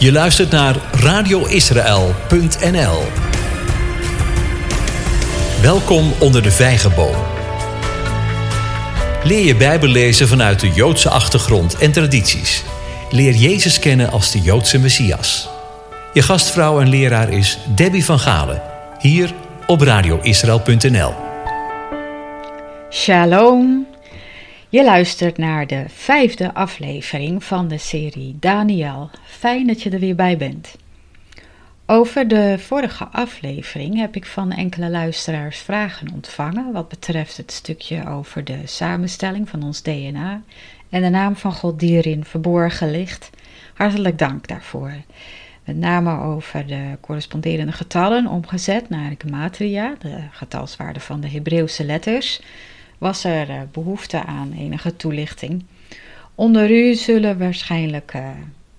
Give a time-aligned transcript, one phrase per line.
[0.00, 3.02] Je luistert naar radioisrael.nl.
[5.62, 7.14] Welkom onder de vijgenboom.
[9.24, 12.64] Leer je Bijbel lezen vanuit de Joodse achtergrond en tradities.
[13.10, 15.48] Leer Jezus kennen als de Joodse Messias.
[16.12, 18.62] Je gastvrouw en leraar is Debbie van Galen,
[18.98, 19.34] hier
[19.66, 21.14] op radioisrael.nl.
[22.90, 23.89] Shalom.
[24.70, 29.10] Je luistert naar de vijfde aflevering van de serie Daniel.
[29.24, 30.76] Fijn dat je er weer bij bent.
[31.86, 38.08] Over de vorige aflevering heb ik van enkele luisteraars vragen ontvangen wat betreft het stukje
[38.08, 40.42] over de samenstelling van ons DNA
[40.90, 43.30] en de naam van God die erin verborgen ligt.
[43.74, 44.92] Hartelijk dank daarvoor.
[45.64, 52.40] Met name over de corresponderende getallen omgezet naar gematria, de getalswaarde van de Hebreeuwse letters,
[53.00, 55.64] was er eh, behoefte aan enige toelichting.
[56.34, 58.28] Onder u zullen waarschijnlijk, uh,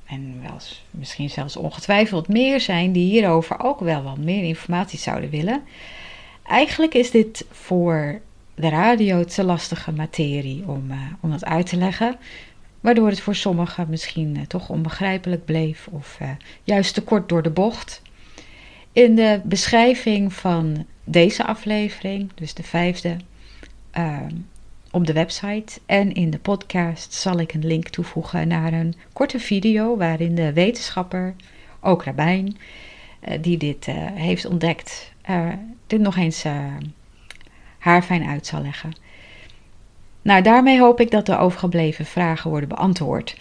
[0.06, 0.58] en wel,
[0.92, 5.62] misschien zelfs ongetwijfeld meer zijn, die hierover ook wel wat meer informatie zouden willen.
[6.44, 8.22] Eigenlijk is dit voor
[8.56, 12.16] de radio te lastige materie om, uh, om dat uit te leggen,
[12.80, 16.18] waardoor het voor sommigen misschien toch onbegrijpelijk bleef of
[16.64, 18.02] juist te kort door de bocht.
[18.92, 23.18] In de beschrijving van deze aflevering, dus de vijfde,
[23.92, 24.36] Ehm,
[24.92, 29.40] op de website en in de podcast zal ik een link toevoegen naar een korte
[29.40, 31.36] video waarin de wetenschapper,
[31.82, 32.58] ook Rabijn,
[33.28, 35.50] uh, die dit uh, heeft ontdekt, uh,
[35.88, 36.46] dit nog eens
[37.78, 38.94] haarfijn uit zal leggen.
[40.22, 43.38] Nou, daarmee hoop ik dat de overgebleven vragen worden beantwoord.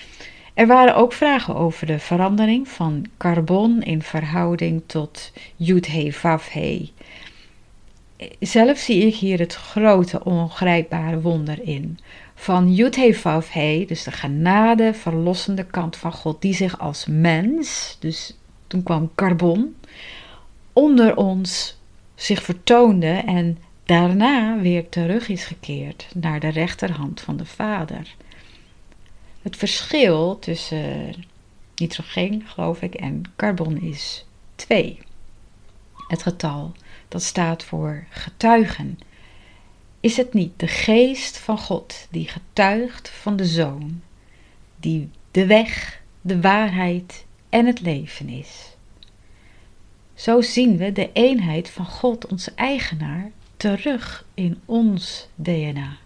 [0.55, 6.91] Er waren ook vragen over de verandering van carbon in verhouding tot Yud-He Vav-He
[8.41, 11.99] zelf zie ik hier het grote ongrijpbare wonder in.
[12.35, 18.83] Van Yud-He dus de genade, verlossende kant van God, die zich als mens, dus toen
[18.83, 19.77] kwam carbon,
[20.73, 21.79] onder ons
[22.15, 28.15] zich vertoonde en daarna weer terug is gekeerd naar de rechterhand van de Vader.
[29.43, 31.15] Het verschil tussen
[31.75, 34.25] nitrogeen, geloof ik, en carbon is
[34.55, 34.99] 2.
[36.09, 36.73] Het getal
[37.11, 38.99] dat staat voor getuigen.
[40.01, 44.01] Is het niet de geest van God die getuigt van de Zoon,
[44.77, 48.71] die de weg, de waarheid en het leven is?
[50.15, 55.97] Zo zien we de eenheid van God, onze eigenaar, terug in ons DNA.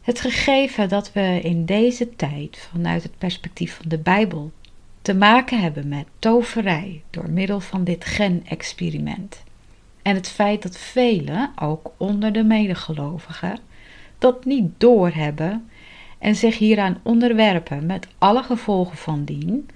[0.00, 4.52] Het gegeven dat we in deze tijd vanuit het perspectief van de Bijbel
[5.10, 9.42] te maken hebben met toverij door middel van dit genexperiment.
[10.02, 13.58] En het feit dat velen, ook onder de medegelovigen,
[14.18, 15.68] dat niet doorhebben
[16.18, 19.68] en zich hieraan onderwerpen met alle gevolgen van dien,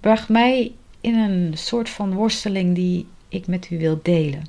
[0.00, 4.44] bracht mij in een soort van worsteling die ik met u wil delen.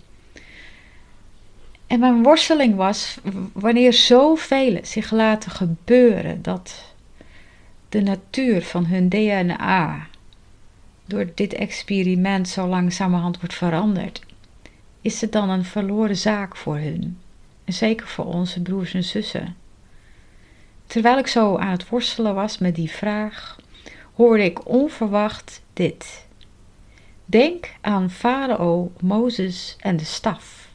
[1.87, 3.17] En mijn worsteling was
[3.53, 6.93] wanneer zoveel zich laten gebeuren dat
[7.89, 10.08] de natuur van hun DNA
[11.09, 14.21] door dit experiment zo langzamerhand wordt veranderd,
[15.01, 17.17] is het dan een verloren zaak voor hun.
[17.63, 19.55] En zeker voor onze broers en zussen.
[20.87, 23.59] Terwijl ik zo aan het worstelen was met die vraag,
[24.13, 26.27] hoorde ik onverwacht dit.
[27.25, 30.69] Denk aan Farao, Mozes en de staf.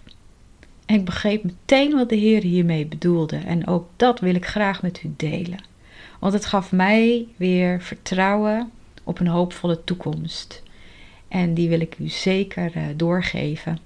[0.86, 4.82] En ik begreep meteen wat de Heer hiermee bedoelde, en ook dat wil ik graag
[4.82, 5.64] met u delen.
[6.20, 8.72] Want het gaf mij weer vertrouwen
[9.04, 10.62] op een hoopvolle toekomst.
[11.28, 13.78] En die wil ik u zeker uh, doorgeven.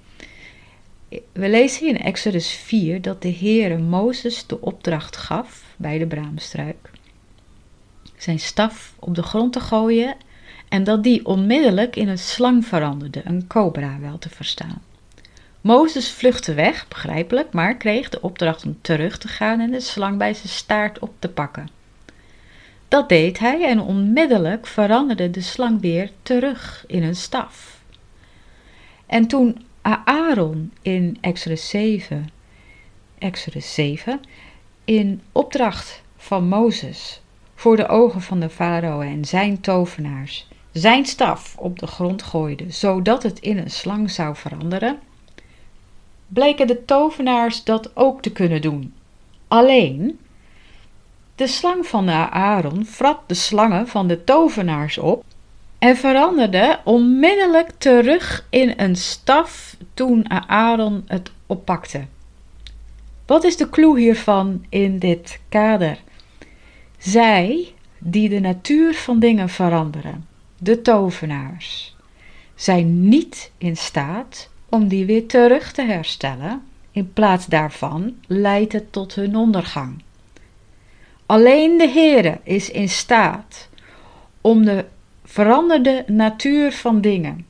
[1.32, 6.90] We lezen in Exodus 4 dat de Heere Mozes de opdracht gaf bij de braamstruik
[8.22, 10.16] zijn staf op de grond te gooien
[10.68, 14.82] en dat die onmiddellijk in een slang veranderde, een cobra wel te verstaan.
[15.60, 20.18] Mozes vluchtte weg, begrijpelijk, maar kreeg de opdracht om terug te gaan en de slang
[20.18, 21.68] bij zijn staart op te pakken.
[22.88, 27.82] Dat deed hij en onmiddellijk veranderde de slang weer terug in een staf.
[29.06, 29.64] En toen
[30.04, 32.30] Aaron in Exodus 7,
[33.18, 34.20] Exodus 7
[34.84, 37.20] in opdracht van Mozes
[37.54, 42.70] voor de ogen van de farao en zijn tovenaars zijn staf op de grond gooide,
[42.70, 44.98] zodat het in een slang zou veranderen,
[46.26, 48.94] bleken de tovenaars dat ook te kunnen doen.
[49.48, 50.18] Alleen
[51.38, 55.24] de slang van Aaron vrat de slangen van de tovenaars op
[55.78, 62.04] en veranderde onmiddellijk terug in een staf toen Aaron het oppakte.
[63.26, 65.98] Wat is de clue hiervan in dit kader?
[66.98, 70.26] Zij die de natuur van dingen veranderen,
[70.56, 71.96] de tovenaars,
[72.54, 76.62] zijn niet in staat om die weer terug te herstellen.
[76.90, 80.02] In plaats daarvan leidt het tot hun ondergang.
[81.28, 83.68] Alleen de Heere is in staat
[84.40, 84.84] om de
[85.24, 87.46] veranderde natuur van dingen,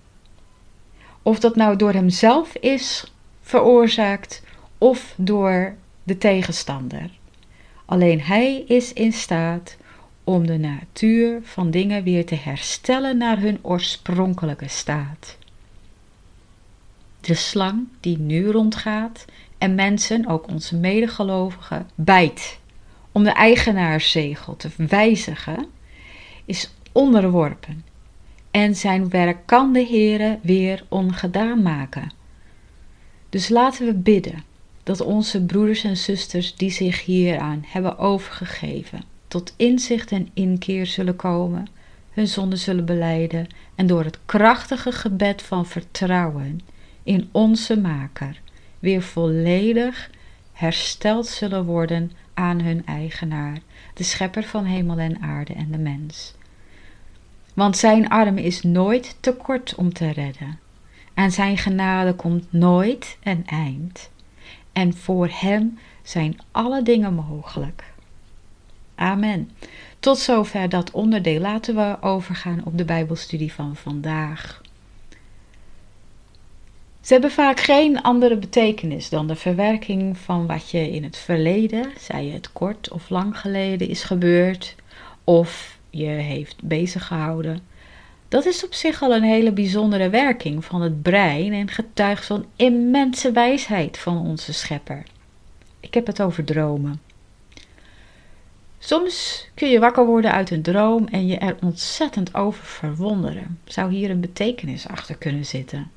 [1.22, 4.42] of dat nou door hemzelf is veroorzaakt
[4.78, 7.10] of door de tegenstander.
[7.84, 9.76] Alleen hij is in staat
[10.24, 15.36] om de natuur van dingen weer te herstellen naar hun oorspronkelijke staat.
[17.20, 19.24] De slang die nu rondgaat
[19.58, 22.57] en mensen, ook onze medegelovigen, bijt
[23.18, 25.66] om de eigenaarszegel te wijzigen,
[26.44, 27.84] is onderworpen
[28.50, 32.12] en zijn werk kan de Heere weer ongedaan maken.
[33.28, 34.44] Dus laten we bidden
[34.82, 41.16] dat onze broeders en zusters die zich hieraan hebben overgegeven, tot inzicht en inkeer zullen
[41.16, 41.68] komen,
[42.10, 46.60] hun zonde zullen beleiden en door het krachtige gebed van vertrouwen
[47.02, 48.40] in onze Maker
[48.78, 50.10] weer volledig
[50.52, 53.58] hersteld zullen worden aan hun eigenaar,
[53.94, 56.34] de schepper van hemel en aarde en de mens.
[57.54, 60.58] Want zijn arm is nooit te kort om te redden,
[61.14, 64.10] en zijn genade komt nooit een eind,
[64.72, 67.84] en voor hem zijn alle dingen mogelijk.
[68.94, 69.50] Amen.
[70.00, 71.40] Tot zover dat onderdeel.
[71.40, 74.60] Laten we overgaan op de Bijbelstudie van vandaag.
[77.08, 81.92] Ze hebben vaak geen andere betekenis dan de verwerking van wat je in het verleden,
[81.98, 84.74] zij het kort of lang geleden, is gebeurd
[85.24, 87.60] of je heeft bezig gehouden.
[88.28, 92.46] Dat is op zich al een hele bijzondere werking van het brein en getuigt zo'n
[92.56, 95.02] immense wijsheid van onze schepper.
[95.80, 97.00] Ik heb het over dromen.
[98.78, 103.58] Soms kun je wakker worden uit een droom en je er ontzettend over verwonderen.
[103.64, 105.96] Zou hier een betekenis achter kunnen zitten?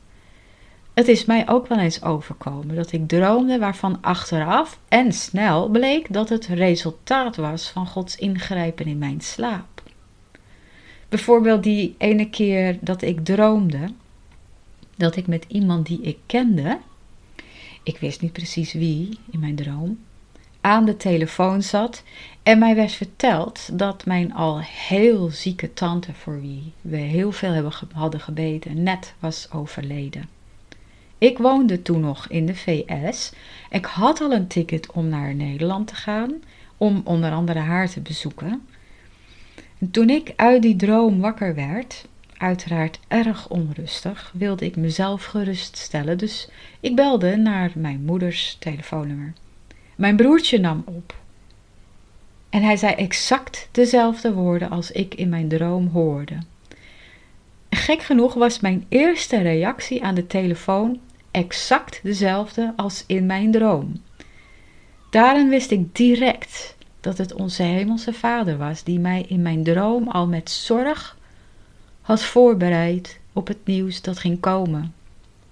[0.93, 6.13] Het is mij ook wel eens overkomen dat ik droomde waarvan achteraf en snel bleek
[6.13, 9.83] dat het resultaat was van Gods ingrijpen in mijn slaap.
[11.09, 13.93] Bijvoorbeeld die ene keer dat ik droomde
[14.95, 16.79] dat ik met iemand die ik kende,
[17.83, 19.99] ik wist niet precies wie in mijn droom,
[20.61, 22.03] aan de telefoon zat
[22.43, 27.51] en mij werd verteld dat mijn al heel zieke tante, voor wie we heel veel
[27.51, 30.40] hebben, hadden gebeten, net was overleden.
[31.21, 33.31] Ik woonde toen nog in de VS.
[33.69, 36.33] Ik had al een ticket om naar Nederland te gaan,
[36.77, 38.67] om onder andere haar te bezoeken.
[39.79, 42.07] En toen ik uit die droom wakker werd,
[42.37, 49.33] uiteraard erg onrustig, wilde ik mezelf geruststellen, dus ik belde naar mijn moeders telefoonnummer.
[49.95, 51.15] Mijn broertje nam op.
[52.49, 56.37] En hij zei exact dezelfde woorden als ik in mijn droom hoorde.
[57.69, 60.99] Gek genoeg was mijn eerste reactie aan de telefoon
[61.31, 64.01] exact dezelfde als in mijn droom.
[65.09, 70.07] Daarin wist ik direct dat het onze Hemelse Vader was die mij in mijn droom
[70.07, 71.17] al met zorg
[72.01, 74.93] had voorbereid op het nieuws dat ging komen.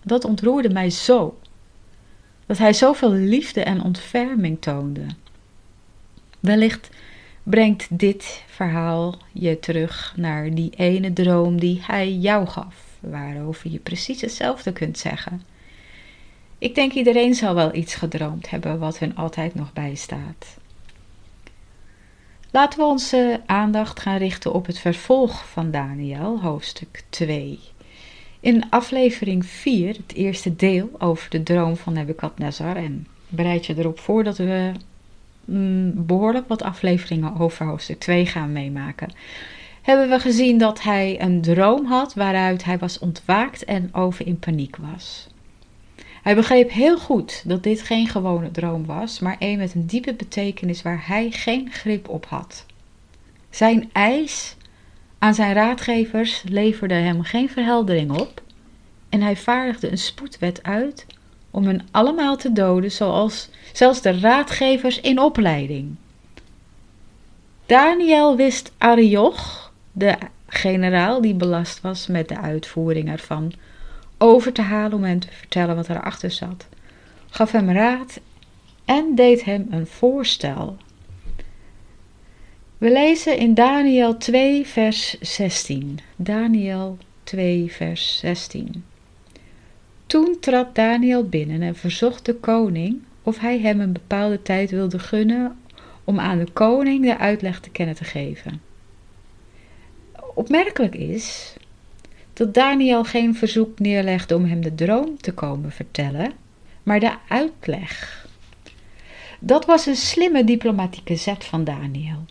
[0.04, 1.40] Dat ontroerde mij zo,
[2.46, 5.06] dat Hij zoveel liefde en ontferming toonde.
[6.40, 6.90] Wellicht
[7.44, 13.80] brengt dit verhaal je terug naar die ene droom die Hij jou gaf, waarover je
[13.80, 15.42] precies hetzelfde kunt zeggen.
[16.60, 20.58] Ik denk iedereen zal wel iets gedroomd hebben wat hun altijd nog bijstaat.
[22.52, 27.60] Laten we onze aandacht gaan richten op het vervolg van Daniel, hoofdstuk 2.
[28.40, 34.00] In aflevering 4, het eerste deel over de droom van Nebukadnezar, en bereid je erop
[34.00, 34.72] voor dat we
[35.46, 39.12] mm, behoorlijk wat afleveringen over hoofdstuk 2 gaan meemaken,
[39.82, 44.40] hebben we gezien dat hij een droom had waaruit hij was ontwaakt en over in
[44.40, 45.29] paniek was.
[46.22, 50.14] Hij begreep heel goed dat dit geen gewone droom was, maar een met een diepe
[50.14, 52.66] betekenis waar hij geen grip op had.
[53.50, 54.56] Zijn eis
[55.20, 58.42] aan zijn raadgevers leverde hem geen verheldering op
[59.10, 61.06] en hij vaardigde een spoedwet uit
[61.52, 65.96] om hen allemaal te doden, zoals zelfs de raadgevers in opleiding.
[67.66, 73.54] Daniel wist Arioch, de generaal die belast was met de uitvoering ervan,
[74.20, 76.68] over te halen om hem te vertellen wat erachter zat,
[77.30, 78.20] gaf hem raad
[78.86, 80.78] en deed hem een voorstel.
[82.78, 86.00] We lezen in Daniel 2, vers 16.
[86.16, 88.84] Daniel 2, vers 16.
[90.06, 95.00] Toen trad Daniel binnen en verzocht de koning of hij hem een bepaalde tijd wilde
[95.00, 95.60] gunnen
[96.04, 98.62] om aan de koning de uitleg te kennen te geven.
[100.36, 101.56] Opmerkelijk is
[102.40, 106.32] dat Daniel geen verzoek neerlegde om hem de droom te komen vertellen,
[106.84, 108.28] maar de uitleg.
[109.40, 112.26] Dat was een slimme diplomatieke zet van Daniel.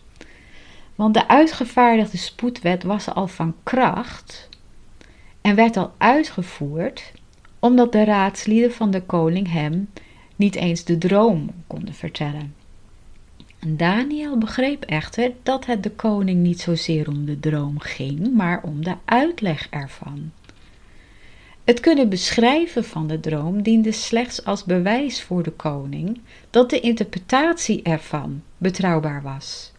[0.94, 4.48] Want de uitgevaardigde spoedwet was al van kracht
[5.40, 7.12] en werd al uitgevoerd
[7.58, 9.90] omdat de raadslieden van de koning hem
[10.36, 12.54] niet eens de droom konden vertellen.
[13.66, 18.84] Daniel begreep echter dat het de koning niet zozeer om de droom ging, maar om
[18.84, 20.32] de uitleg ervan.
[21.64, 26.80] Het kunnen beschrijven van de droom diende slechts als bewijs voor de koning dat de
[26.80, 29.72] interpretatie ervan betrouwbaar was.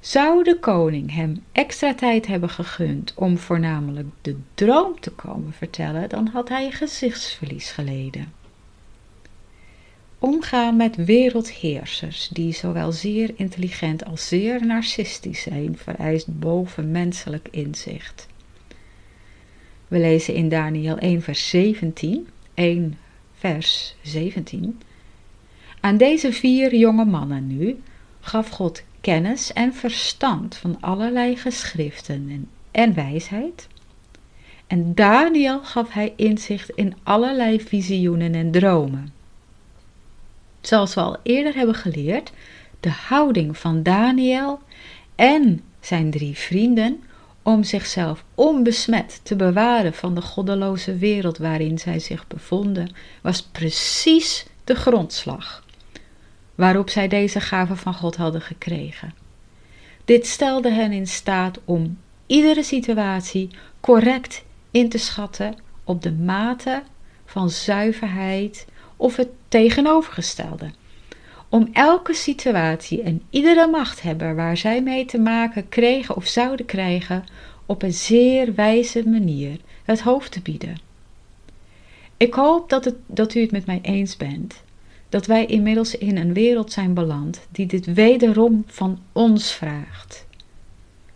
[0.00, 6.08] Zou de koning hem extra tijd hebben gegund om voornamelijk de droom te komen vertellen,
[6.08, 8.32] dan had hij gezichtsverlies geleden.
[10.22, 18.26] Omgaan met wereldheersers die zowel zeer intelligent als zeer narcistisch zijn, vereist bovenmenselijk inzicht.
[19.88, 22.98] We lezen in Daniel 1 vers 17, 1
[23.38, 24.80] vers 17.
[25.80, 27.80] Aan deze vier jonge mannen nu
[28.20, 33.68] gaf God kennis en verstand van allerlei geschriften en, en wijsheid.
[34.66, 39.20] En Daniel gaf hij inzicht in allerlei visioenen en dromen.
[40.62, 42.32] Zoals we al eerder hebben geleerd,
[42.80, 44.60] de houding van Daniel
[45.14, 47.02] en zijn drie vrienden
[47.42, 54.46] om zichzelf onbesmet te bewaren van de goddeloze wereld waarin zij zich bevonden, was precies
[54.64, 55.64] de grondslag
[56.54, 59.14] waarop zij deze gave van God hadden gekregen.
[60.04, 63.50] Dit stelde hen in staat om iedere situatie
[63.80, 65.54] correct in te schatten
[65.84, 66.82] op de mate
[67.24, 68.66] van zuiverheid
[68.96, 70.70] of het tegenovergestelde.
[71.48, 77.24] Om elke situatie en iedere machthebber waar zij mee te maken kregen of zouden krijgen,
[77.66, 80.76] op een zeer wijze manier het hoofd te bieden.
[82.16, 84.62] Ik hoop dat, het, dat u het met mij eens bent
[85.08, 90.26] dat wij inmiddels in een wereld zijn beland die dit wederom van ons vraagt.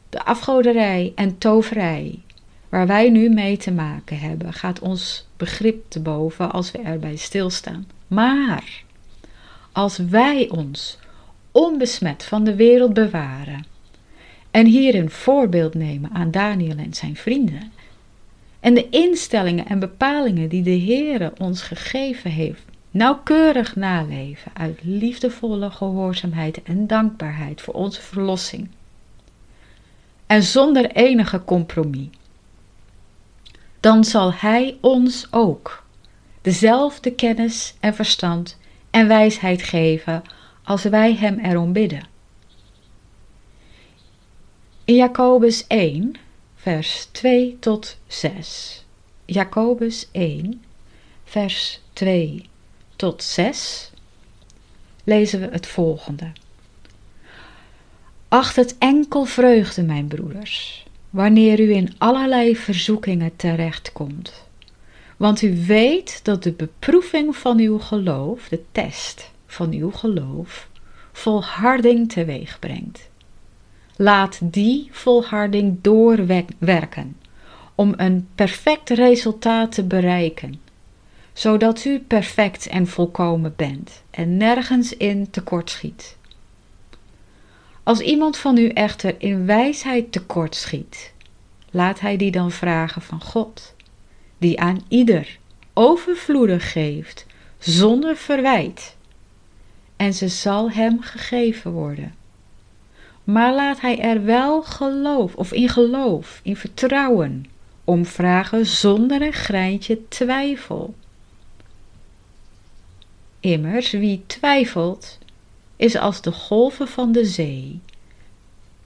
[0.09, 2.19] De afgoderij en toverij,
[2.69, 7.17] waar wij nu mee te maken hebben, gaat ons begrip te boven als we erbij
[7.17, 7.87] stilstaan.
[8.07, 8.83] Maar
[9.73, 10.99] als wij ons
[11.53, 13.65] onbesmet van de wereld bewaren
[14.51, 17.73] en hier een voorbeeld nemen aan Daniel en zijn vrienden
[18.61, 25.71] en de instellingen en bepalingen die de Heere ons gegeven heeft nauwkeurig naleven uit liefdevolle
[25.71, 28.69] gehoorzaamheid en dankbaarheid voor onze verlossing.
[30.27, 32.09] En zonder enige compromis.
[33.81, 35.86] Dan zal Hij ons ook
[36.47, 38.59] dezelfde kennis en verstand
[38.91, 40.23] en wijsheid geven
[40.65, 42.07] als wij Hem erom bidden.
[44.85, 46.15] In Jacobus 1,
[46.55, 48.85] vers 2 tot 6.
[49.25, 50.63] Jacobus 1,
[51.25, 52.49] vers 2
[52.97, 53.91] tot 6
[55.05, 56.33] lezen we het volgende.
[58.29, 64.46] Acht het enkel vreugde, mijn broeders, wanneer u in allerlei verzoekingen terechtkomt.
[65.17, 70.69] Want u weet dat de beproeving van uw geloof, de test van uw geloof,
[71.13, 73.09] volharding teweeg brengt.
[73.97, 77.17] Laat die volharding doorwerken
[77.75, 80.61] om een perfect resultaat te bereiken
[81.37, 86.17] zodat u perfect en volkomen bent en nergens in tekortschiet.
[87.83, 91.13] Als iemand van u echter in wijsheid tekortschiet,
[91.71, 93.75] laat hij die dan vragen van God,
[94.39, 95.39] die aan ieder
[95.73, 97.27] overvloedig geeft,
[97.59, 98.97] zonder verwijt,
[99.97, 102.15] en ze zal hem gegeven worden.
[103.25, 107.47] Maar laat hij er wel geloof of in geloof, in vertrouwen,
[107.85, 110.95] om vragen zonder een greintje twijfel.
[113.41, 115.19] Immers, wie twijfelt,
[115.77, 117.81] is als de golven van de zee,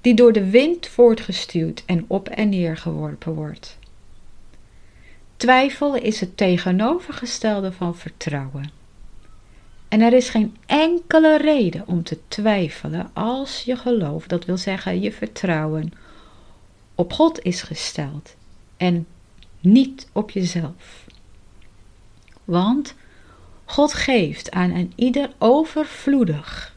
[0.00, 3.78] die door de wind voortgestuwd en op en neer geworpen wordt.
[5.40, 8.70] Twijfel is het tegenovergestelde van vertrouwen.
[9.88, 15.00] En er is geen enkele reden om te twijfelen als je geloof, dat wil zeggen
[15.00, 15.92] je vertrouwen,
[16.94, 18.36] op God is gesteld
[18.76, 19.06] en
[19.60, 21.06] niet op jezelf.
[22.44, 22.94] Want
[23.64, 26.76] God geeft aan een ieder overvloedig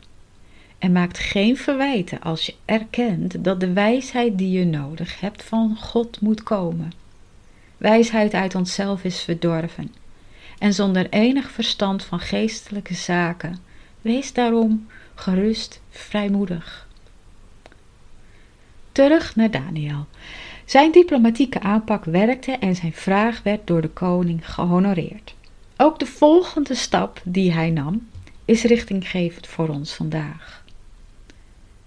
[0.77, 5.77] en maakt geen verwijten als je erkent dat de wijsheid die je nodig hebt van
[5.77, 7.02] God moet komen.
[7.83, 9.93] Wijsheid uit onszelf is verdorven
[10.59, 13.57] en zonder enig verstand van geestelijke zaken.
[14.01, 16.87] Wees daarom gerust, vrijmoedig.
[18.91, 20.05] Terug naar Daniel.
[20.65, 25.35] Zijn diplomatieke aanpak werkte en zijn vraag werd door de koning gehonoreerd.
[25.77, 28.07] Ook de volgende stap die hij nam
[28.45, 30.63] is richtinggevend voor ons vandaag.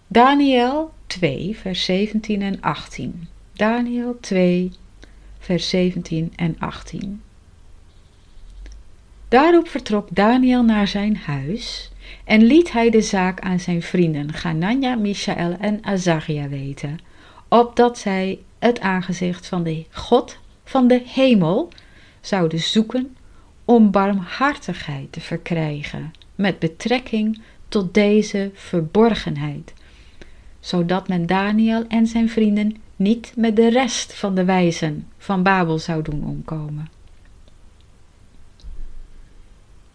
[0.06, 3.28] Daniel 2, vers 17 en 18.
[3.52, 4.70] Daniel 2,
[5.46, 7.22] vers 17 en 18.
[9.28, 11.90] Daarop vertrok Daniel naar zijn huis
[12.24, 16.98] en liet hij de zaak aan zijn vrienden Ganania, Mishael en Azaria weten,
[17.48, 21.68] opdat zij het aangezicht van de God van de hemel
[22.20, 23.16] zouden zoeken
[23.64, 29.72] om barmhartigheid te verkrijgen met betrekking tot deze verborgenheid,
[30.60, 35.78] zodat men Daniel en zijn vrienden niet met de rest van de wijzen van Babel
[35.78, 36.90] zou doen omkomen.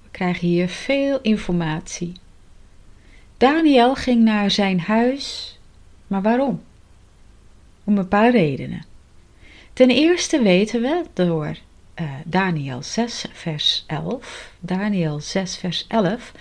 [0.04, 2.14] We krijgen hier veel informatie.
[3.38, 5.58] Daniel ging naar zijn huis,
[6.08, 6.62] maar waarom?
[7.84, 8.86] Om een paar redenen.
[9.74, 11.58] Ten eerste weten we door
[12.02, 16.32] uh, Daniel 6, vers 11, Daniel 6, vers 11,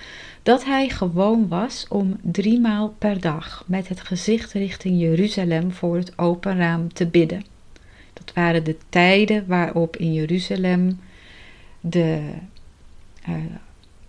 [0.50, 6.19] dat hij gewoon was om driemaal per dag met het gezicht richting Jeruzalem voor het
[6.19, 7.45] open raam te bidden.
[8.12, 11.00] Dat waren de tijden waarop in Jeruzalem
[11.80, 12.33] de
[13.28, 13.35] uh,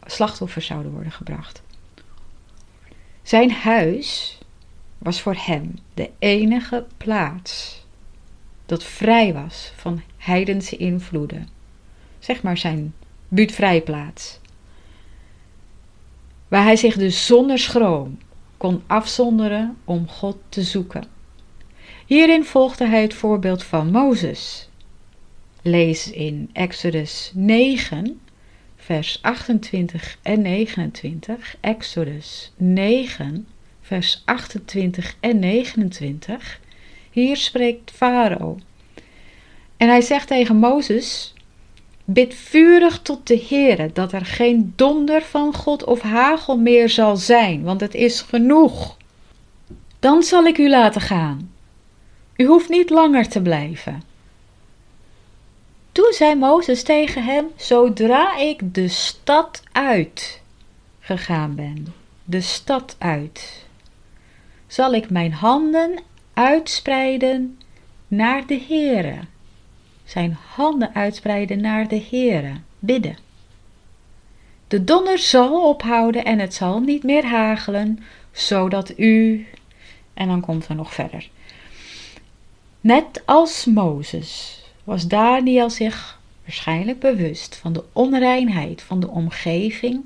[0.05, 1.61] slachtoffers zouden worden gebracht.
[3.23, 4.39] Zijn huis
[4.97, 7.83] was voor hem de enige plaats
[8.65, 11.47] dat vrij was van heidense invloeden.
[12.19, 12.93] Zeg maar zijn
[13.27, 14.39] buurtvrijplaats.
[16.51, 18.17] Waar hij zich dus zonder schroom
[18.57, 21.03] kon afzonderen om God te zoeken.
[22.05, 24.69] Hierin volgde hij het voorbeeld van Mozes.
[25.61, 28.21] Lees in Exodus 9,
[28.75, 31.55] vers 28 en 29.
[31.59, 33.47] Exodus 9,
[33.81, 36.59] vers 28 en 29.
[37.11, 38.57] Hier spreekt Farao.
[39.77, 41.33] En hij zegt tegen Mozes:
[42.05, 47.15] Bid vurig tot de Heere dat er geen donder van God of hagel meer zal
[47.15, 48.97] zijn, want het is genoeg.
[49.99, 51.51] Dan zal ik u laten gaan.
[52.35, 54.03] U hoeft niet langer te blijven.
[55.91, 60.41] Toen zei Mozes tegen hem: Zodra ik de stad uit
[60.99, 63.65] gegaan ben, de stad uit,
[64.67, 65.99] zal ik mijn handen
[66.33, 67.59] uitspreiden
[68.07, 69.19] naar de Heere.
[70.11, 73.17] Zijn handen uitspreiden naar de Heere, bidden.
[74.67, 79.47] De donder zal ophouden en het zal niet meer hagelen, zodat u.
[80.13, 81.29] En dan komt er nog verder.
[82.81, 90.03] Net als Mozes was Daniel zich waarschijnlijk bewust van de onreinheid van de omgeving,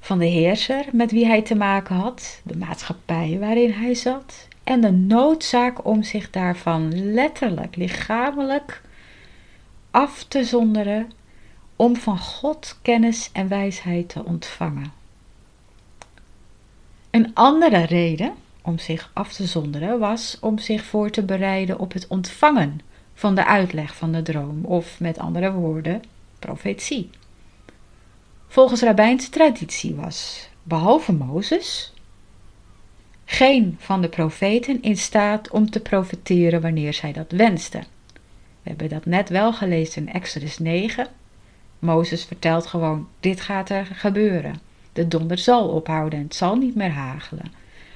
[0.00, 4.80] van de heerser met wie hij te maken had, de maatschappij waarin hij zat en
[4.80, 8.82] de noodzaak om zich daarvan letterlijk, lichamelijk
[9.90, 11.12] af te zonderen,
[11.76, 14.92] om van God kennis en wijsheid te ontvangen.
[17.10, 21.92] Een andere reden om zich af te zonderen was om zich voor te bereiden op
[21.92, 22.80] het ontvangen
[23.14, 26.02] van de uitleg van de droom, of met andere woorden,
[26.38, 27.10] profetie.
[28.48, 31.92] Volgens rabbijnse traditie was, behalve Mozes,
[33.32, 37.84] geen van de profeten in staat om te profeteren wanneer zij dat wensten.
[38.62, 41.06] We hebben dat net wel gelezen in Exodus 9.
[41.78, 44.60] Mozes vertelt gewoon: dit gaat er gebeuren.
[44.92, 47.52] De donder zal ophouden en het zal niet meer hagelen.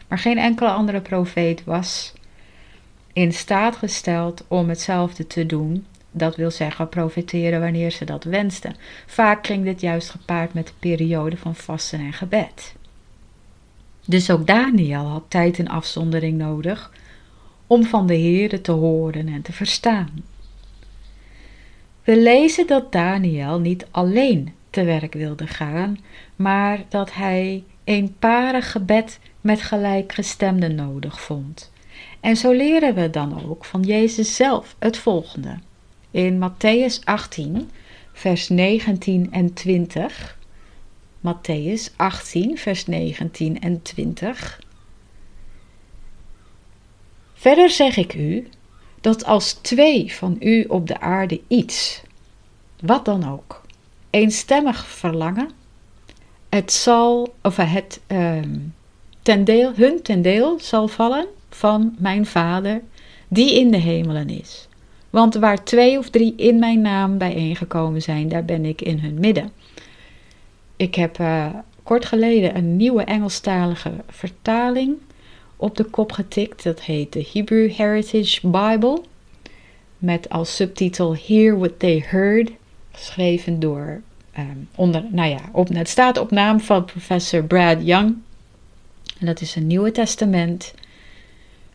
[0.08, 2.12] Maar geen enkele andere profeet was
[3.12, 5.86] in staat gesteld om hetzelfde te doen.
[6.10, 8.76] Dat wil zeggen profeteren wanneer ze dat wensten.
[9.06, 12.74] Vaak ging dit juist gepaard met de periode van vasten en gebed.
[14.06, 16.92] Dus ook Daniel had tijd en afzondering nodig
[17.66, 20.24] om van de Heere te horen en te verstaan.
[22.04, 25.98] We lezen dat Daniel niet alleen te werk wilde gaan,
[26.36, 31.72] maar dat hij eenparig gebed met gelijkgestemden nodig vond.
[32.20, 35.58] En zo leren we dan ook van Jezus zelf het volgende.
[36.10, 37.70] In Matthäus 18,
[38.12, 40.35] vers 19 en 20
[41.26, 44.60] Matthäus 18, vers 19 en 20.
[47.34, 48.48] Verder zeg ik u
[49.00, 52.02] dat als twee van u op de aarde iets,
[52.80, 53.62] wat dan ook,
[54.10, 55.50] eenstemmig verlangen,
[56.48, 58.40] het zal, of het uh,
[59.22, 62.82] ten deel, hun ten deel zal vallen van mijn Vader,
[63.28, 64.68] die in de hemelen is.
[65.10, 69.20] Want waar twee of drie in mijn naam bijeengekomen zijn, daar ben ik in hun
[69.20, 69.52] midden.
[70.76, 71.46] Ik heb uh,
[71.82, 74.96] kort geleden een nieuwe Engelstalige vertaling
[75.56, 76.62] op de kop getikt.
[76.62, 79.02] Dat heet de Hebrew Heritage Bible.
[79.98, 82.50] Met als subtitel Hear What They Heard.
[82.90, 84.00] Geschreven door,
[84.38, 88.16] um, onder, nou ja, op, het staat op naam van professor Brad Young.
[89.18, 90.74] En dat is een Nieuwe Testament.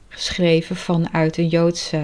[0.08, 2.04] Geschreven vanuit een Joodse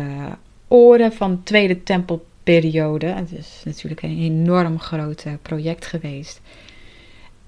[0.67, 3.05] oren van de Tweede Tempelperiode.
[3.05, 6.41] Het is natuurlijk een enorm groot project geweest.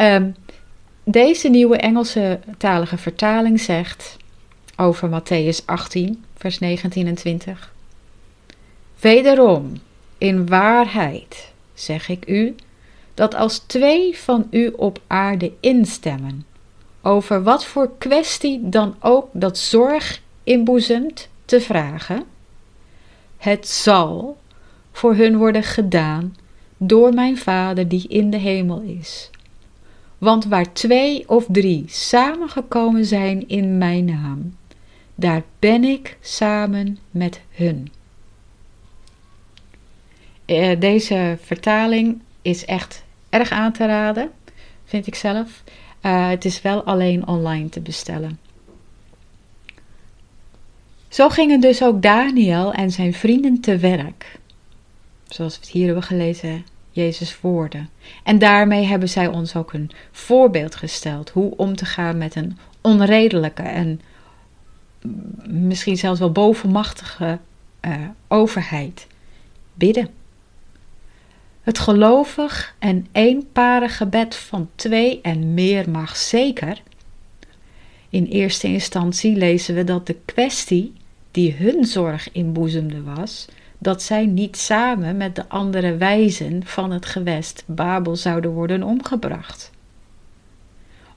[0.02, 0.36] Um,
[1.04, 4.18] deze nieuwe Engelse talige vertaling zegt
[4.78, 7.74] over Matthäus 18, vers 19 en 20.
[9.00, 9.74] Wederom,
[10.18, 12.56] in waarheid zeg ik u,
[13.14, 16.46] dat als twee van u op aarde instemmen,
[17.02, 22.24] over wat voor kwestie dan ook dat zorg inboezemt te vragen,
[23.38, 24.38] het zal
[24.92, 26.36] voor hun worden gedaan
[26.78, 29.30] door mijn Vader die in de hemel is.
[30.20, 34.56] Want waar twee of drie samengekomen zijn in mijn naam,
[35.16, 37.92] daar ben ik samen met hun.
[40.46, 44.32] Eh, deze vertaling is echt erg aan te raden,
[44.86, 45.64] vind ik zelf.
[46.02, 48.40] Uh, het is wel alleen online te bestellen.
[51.08, 54.40] Zo gingen dus ook Daniel en zijn vrienden te werk.
[55.28, 56.66] Zoals we het hier hebben gelezen
[57.00, 57.90] Jezus' woorden.
[58.24, 62.58] En daarmee hebben zij ons ook een voorbeeld gesteld hoe om te gaan met een
[62.82, 64.02] onredelijke en
[65.48, 67.40] misschien zelfs wel bovenmachtige
[67.82, 67.96] uh,
[68.28, 69.08] overheid.
[69.74, 70.10] Bidden.
[71.62, 76.82] Het gelovig en eenparig gebed van twee en meer mag zeker.
[78.10, 80.94] In eerste instantie lezen we dat de kwestie
[81.32, 83.48] die hun zorg inboezemde was,
[83.80, 89.72] dat zij niet samen met de andere wijzen van het gewest Babel zouden worden omgebracht.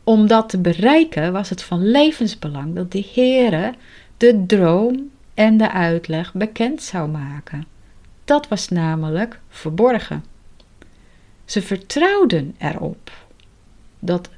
[0.05, 3.75] Om dat te bereiken was het van levensbelang dat de Heere
[4.17, 7.67] de droom en de uitleg bekend zou maken.
[8.25, 10.25] Dat was namelijk verborgen.
[11.45, 13.11] Ze vertrouwden erop
[13.99, 14.31] dat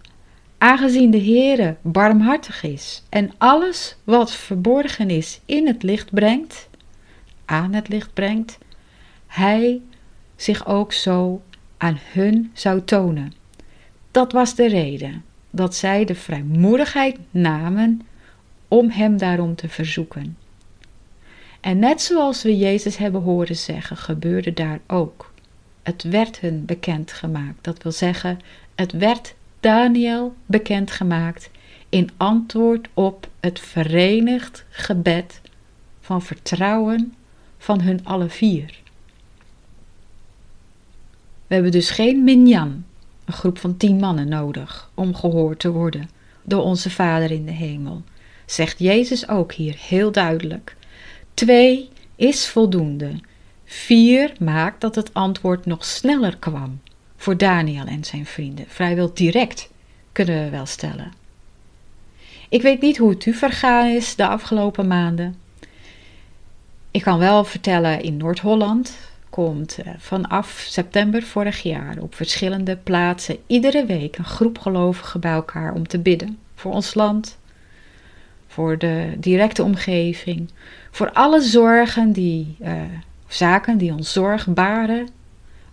[0.58, 6.68] aangezien de Heere barmhartig is en alles wat verborgen is in het licht brengt,
[7.44, 8.58] aan het licht brengt,
[9.26, 9.80] hij
[10.36, 11.42] zich ook zo
[11.76, 13.32] aan hun zou tonen.
[14.10, 18.00] Dat was de reden dat zij de vrijmoedigheid namen
[18.68, 20.36] om hem daarom te verzoeken.
[21.60, 25.32] En net zoals we Jezus hebben horen zeggen, gebeurde daar ook.
[25.82, 27.64] Het werd hun bekendgemaakt.
[27.64, 28.38] Dat wil zeggen,
[28.74, 31.50] het werd Daniel bekendgemaakt
[31.88, 35.40] in antwoord op het verenigd gebed
[36.00, 37.14] van vertrouwen
[37.64, 38.80] van hun alle vier.
[41.46, 42.84] We hebben dus geen minyan,
[43.24, 46.10] een groep van tien mannen nodig, om gehoord te worden
[46.42, 48.02] door onze Vader in de hemel,
[48.46, 50.76] zegt Jezus ook hier heel duidelijk.
[51.34, 53.20] Twee is voldoende.
[53.64, 56.80] Vier maakt dat het antwoord nog sneller kwam
[57.16, 58.64] voor Daniel en zijn vrienden.
[58.68, 59.70] Vrijwel direct,
[60.12, 61.12] kunnen we wel stellen.
[62.48, 65.43] Ik weet niet hoe het u vergaan is de afgelopen maanden.
[66.94, 68.98] Ik kan wel vertellen, in Noord-Holland
[69.30, 75.32] komt eh, vanaf september vorig jaar op verschillende plaatsen iedere week een groep gelovigen bij
[75.32, 77.38] elkaar om te bidden voor ons land,
[78.46, 80.50] voor de directe omgeving,
[80.90, 82.82] voor alle zorgen die, uh,
[83.28, 85.08] zaken die ons zorg baren,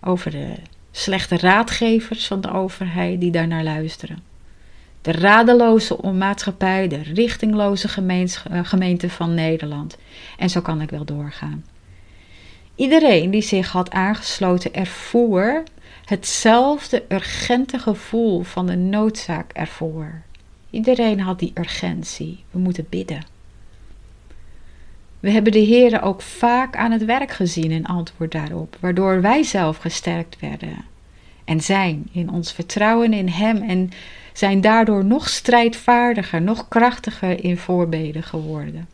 [0.00, 0.54] over de
[0.90, 4.31] slechte raadgevers van de overheid die daarnaar luisteren.
[5.02, 9.96] De radeloze maatschappij, de richtingloze eh, gemeente van Nederland.
[10.38, 11.64] En zo kan ik wel doorgaan.
[12.74, 15.62] Iedereen die zich had aangesloten ervoer
[16.04, 20.22] hetzelfde urgente gevoel van de noodzaak ervoor.
[20.70, 22.44] Iedereen had die urgentie.
[22.50, 23.24] We moeten bidden.
[25.20, 29.42] We hebben de Heer ook vaak aan het werk gezien in antwoord daarop, waardoor wij
[29.42, 30.84] zelf gesterkt werden
[31.44, 33.90] en zijn in ons vertrouwen in Hem en
[34.32, 38.88] zijn daardoor nog strijdvaardiger, nog krachtiger in voorbeden geworden.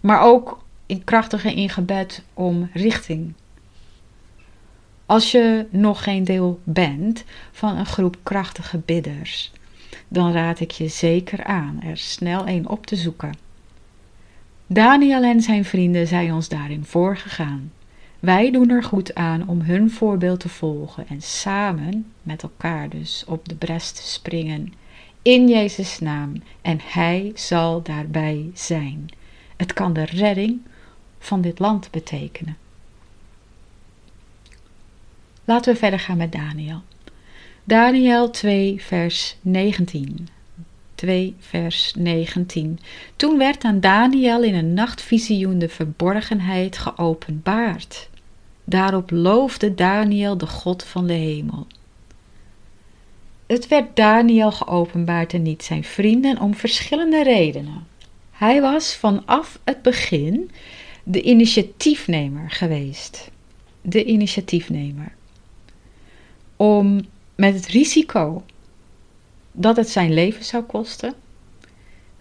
[0.00, 3.32] Maar ook in krachtiger in gebed om richting.
[5.06, 9.52] Als je nog geen deel bent van een groep krachtige bidders,
[10.08, 13.34] dan raad ik je zeker aan er snel een op te zoeken.
[14.66, 17.72] Daniel en zijn vrienden zijn ons daarin voorgegaan.
[18.22, 23.24] Wij doen er goed aan om hun voorbeeld te volgen en samen met elkaar dus
[23.26, 24.72] op de bres te springen
[25.22, 29.08] in Jezus' naam en Hij zal daarbij zijn.
[29.56, 30.60] Het kan de redding
[31.18, 32.56] van dit land betekenen.
[35.44, 36.82] Laten we verder gaan met Daniel.
[37.64, 40.28] Daniel 2, vers 19.
[40.94, 42.78] 2, vers 19.
[43.16, 48.10] Toen werd aan Daniel in een nachtvisioen de verborgenheid geopenbaard.
[48.64, 51.66] Daarop loofde Daniel de God van de hemel.
[53.46, 57.86] Het werd Daniel geopenbaard en niet zijn vrienden om verschillende redenen.
[58.30, 60.50] Hij was vanaf het begin
[61.02, 63.30] de initiatiefnemer geweest.
[63.80, 65.14] De initiatiefnemer.
[66.56, 67.00] Om
[67.34, 68.42] met het risico
[69.52, 71.14] dat het zijn leven zou kosten,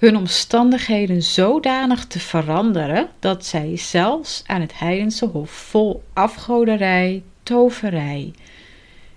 [0.01, 8.33] hun omstandigheden zodanig te veranderen dat zij zelfs aan het heidense hof vol afgoderij, toverij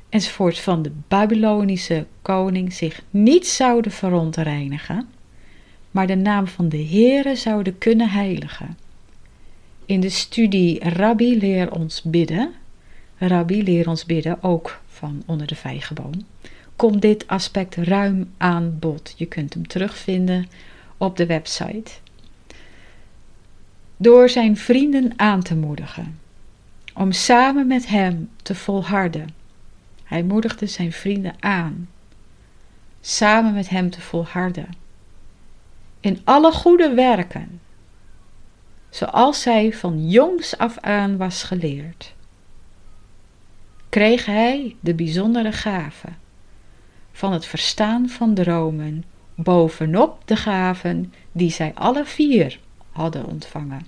[0.08, 5.08] enzovoort van de Babylonische koning zich niet zouden verontreinigen,
[5.90, 8.78] maar de naam van de Heere zouden kunnen heiligen.
[9.84, 12.52] In de studie Rabbi leer ons bidden,
[13.18, 16.26] Rabbi leer ons bidden ook van onder de vijgenboom,
[16.76, 19.14] komt dit aspect ruim aan bod.
[19.16, 20.46] Je kunt hem terugvinden
[21.04, 21.92] op de website.
[23.96, 26.20] Door zijn vrienden aan te moedigen,
[26.94, 29.28] om samen met hem te volharden.
[30.04, 31.88] Hij moedigde zijn vrienden aan,
[33.00, 34.68] samen met hem te volharden.
[36.00, 37.60] In alle goede werken,
[38.90, 42.14] zoals zij van jongs af aan was geleerd,
[43.88, 46.08] kreeg hij de bijzondere gave
[47.12, 52.58] van het verstaan van dromen bovenop de gaven die zij alle vier
[52.90, 53.86] hadden ontvangen.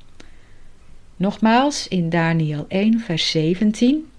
[1.17, 4.11] Nogmaals in Daniel 1, vers 17.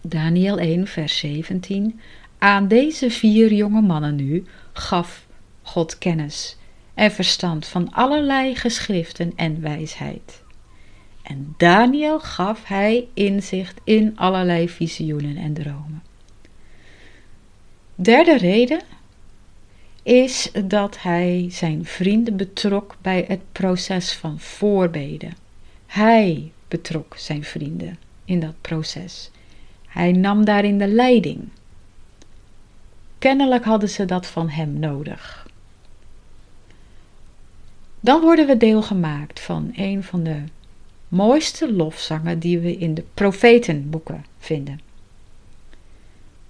[0.00, 2.00] Daniel 1, vers 17.
[2.38, 5.26] Aan deze vier jonge mannen nu gaf
[5.62, 6.56] God kennis
[6.94, 10.42] en verstand van allerlei geschriften en wijsheid.
[11.22, 16.02] En Daniel gaf hij inzicht in allerlei visioenen en dromen.
[17.94, 18.80] Derde reden
[20.02, 25.36] is dat hij zijn vrienden betrok bij het proces van voorbeden.
[25.86, 29.30] Hij betrok zijn vrienden in dat proces.
[29.86, 31.48] Hij nam daarin de leiding.
[33.18, 35.48] Kennelijk hadden ze dat van hem nodig.
[38.00, 40.42] Dan worden we deelgemaakt van een van de
[41.08, 44.80] mooiste lofzangen die we in de profetenboeken vinden.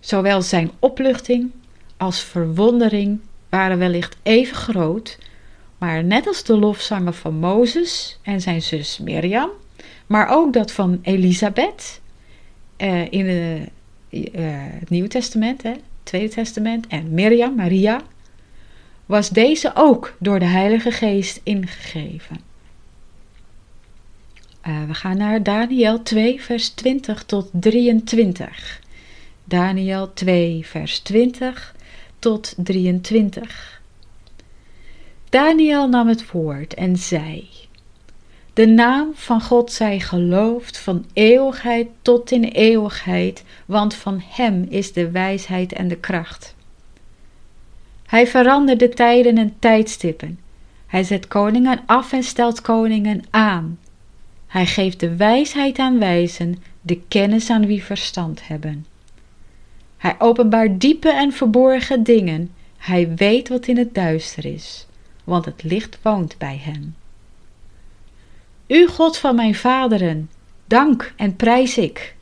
[0.01, 1.51] Zowel zijn opluchting
[1.97, 5.19] als verwondering waren wellicht even groot,
[5.79, 9.51] maar net als de lofzangen van Mozes en zijn zus Mirjam,
[10.07, 12.01] maar ook dat van Elisabeth
[12.79, 13.61] uh, in de,
[14.11, 18.03] uh, het Nieuwe Testament, hè, Tweede Testament, en Mirjam, Maria,
[19.07, 22.41] was deze ook door de Heilige Geest ingegeven.
[24.69, 28.81] Uh, we gaan naar Daniel 2, vers 20 tot 23.
[29.45, 31.75] Daniel 2, vers 20
[32.21, 33.81] tot 23.
[35.29, 37.49] Daniel nam het woord en zei:
[38.53, 44.93] De naam van God zij geloofd van eeuwigheid tot in eeuwigheid, want van Hem is
[44.93, 46.55] de wijsheid en de kracht.
[48.07, 50.39] Hij verandert de tijden en tijdstippen.
[50.87, 53.79] Hij zet koningen af en stelt koningen aan.
[54.47, 58.87] Hij geeft de wijsheid aan wijzen, de kennis aan wie verstand hebben.
[60.01, 62.51] Hij openbaart diepe en verborgen dingen.
[62.79, 64.87] Hij weet wat in het duister is,
[65.25, 66.95] want het licht woont bij hem.
[68.67, 70.31] U God van mijn vaderen,
[70.67, 72.15] dank en prijs ik,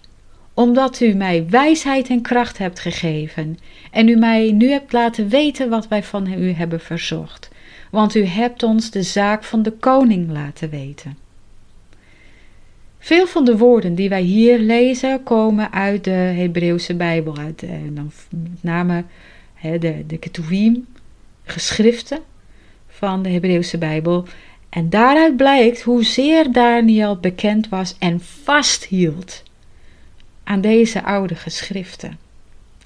[0.54, 3.58] omdat u mij wijsheid en kracht hebt gegeven
[3.90, 7.48] en u mij nu hebt laten weten wat wij van u hebben verzocht,
[7.90, 11.27] want u hebt ons de zaak van de koning laten weten.
[12.98, 17.70] Veel van de woorden die wij hier lezen komen uit de Hebreeuwse Bijbel, uit eh,
[17.90, 19.04] dan met name
[19.78, 20.86] de, de Ketuvim,
[21.44, 22.18] geschriften
[22.88, 24.26] van de Hebreeuwse Bijbel.
[24.68, 29.42] En daaruit blijkt hoezeer Daniel bekend was en vasthield
[30.44, 32.18] aan deze oude geschriften.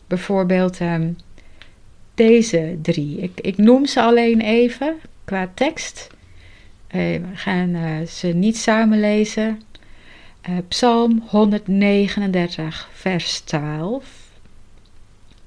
[0.06, 1.16] Bijvoorbeeld um,
[2.14, 3.16] deze drie.
[3.18, 4.94] Ik, ik noem ze alleen even
[5.24, 6.06] qua tekst.
[6.06, 9.62] Uh, we gaan uh, ze niet samen lezen.
[10.48, 14.04] Uh, Psalm 139, vers 12.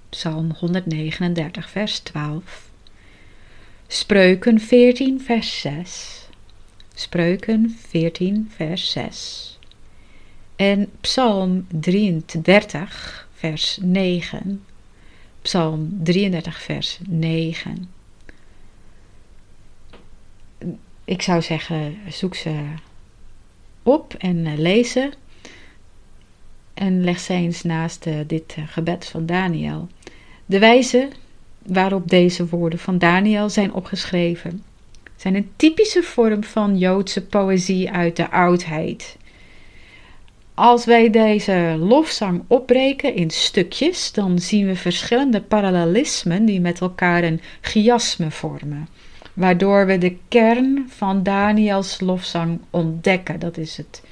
[0.09, 2.69] Psalm 139, vers 12.
[3.87, 6.27] Spreuken 14, vers 6.
[6.93, 9.59] Spreuken 14, vers 6.
[10.55, 14.65] En Psalm 33, vers 9.
[15.41, 17.89] Psalm 33, vers 9.
[21.05, 22.65] Ik zou zeggen, zoek ze
[23.85, 25.13] op en uh, lezen.
[26.73, 29.87] En leg ze eens naast uh, dit uh, gebed van Daniel.
[30.45, 31.07] De wijze
[31.65, 34.63] waarop deze woorden van Daniel zijn opgeschreven
[35.15, 39.17] zijn een typische vorm van Joodse poëzie uit de oudheid.
[40.53, 47.23] Als wij deze lofzang opbreken in stukjes, dan zien we verschillende parallelismen die met elkaar
[47.23, 48.87] een chiasme vormen,
[49.35, 53.39] waardoor we de kern van Daniels lofzang ontdekken.
[53.39, 54.03] Dat is het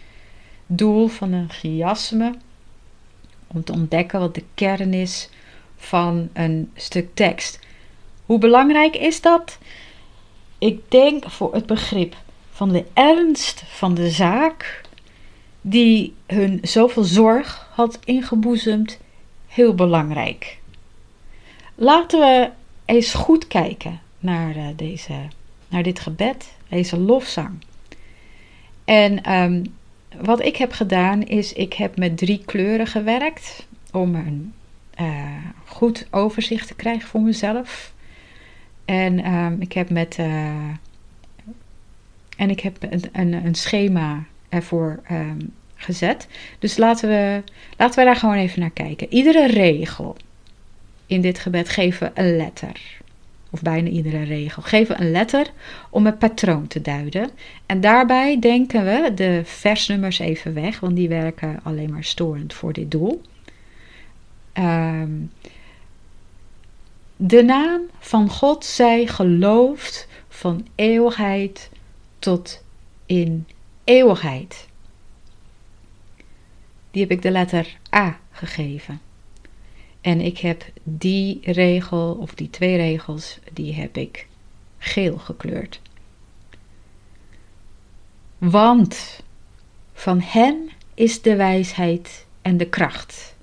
[0.66, 2.34] doel van een chiasme,
[3.48, 5.30] om te ontdekken wat de kern is
[5.76, 7.60] van een stuk tekst.
[8.26, 9.58] Hoe belangrijk is dat?
[10.58, 12.16] Ik denk voor het begrip
[12.52, 14.82] van de ernst van de zaak,
[15.62, 19.00] die hun zoveel zorg had ingeboezemd,
[19.48, 20.60] heel belangrijk.
[21.76, 22.50] Laten we
[22.86, 25.14] eens goed kijken naar, uh, deze,
[25.68, 27.52] naar dit gebed, deze lofzang.
[28.86, 29.64] En um,
[30.22, 34.54] wat ik heb gedaan is, ik heb met drie kleuren gewerkt om een
[35.02, 37.94] uh, goed overzicht te krijgen voor mezelf.
[38.86, 40.70] En um, ik heb met uh,
[42.38, 42.78] en ik heb
[43.12, 46.28] een, een, schema ervoor um, gezet.
[46.60, 47.44] Dus laten we,
[47.78, 49.14] laten we daar gewoon even naar kijken.
[49.14, 50.18] Iedere regel
[51.06, 53.02] in dit gebed geven een letter.
[53.54, 54.62] Of bijna iedere regel.
[54.62, 55.52] Geven een letter
[55.90, 57.30] om het patroon te duiden.
[57.66, 62.74] En daarbij denken we de versnummers even weg, want die werken alleen maar storend voor
[62.74, 63.22] dit doel.
[64.54, 65.32] Um,
[67.16, 71.70] de naam van God zij geloofd van eeuwigheid
[72.20, 72.64] tot
[73.06, 73.48] in
[73.84, 74.68] eeuwigheid.
[76.92, 79.02] Die heb ik de letter A gegeven.
[80.04, 84.28] En ik heb die regel, of die twee regels, die heb ik
[84.78, 85.82] geel gekleurd.
[88.38, 89.24] Want
[89.94, 93.36] van hen is de wijsheid en de kracht.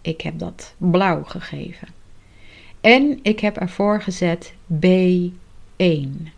[0.00, 1.88] Ik heb dat blauw gegeven.
[2.80, 6.28] En ik heb ervoor gezet B1.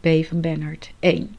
[0.00, 1.36] B van Bernhard 1.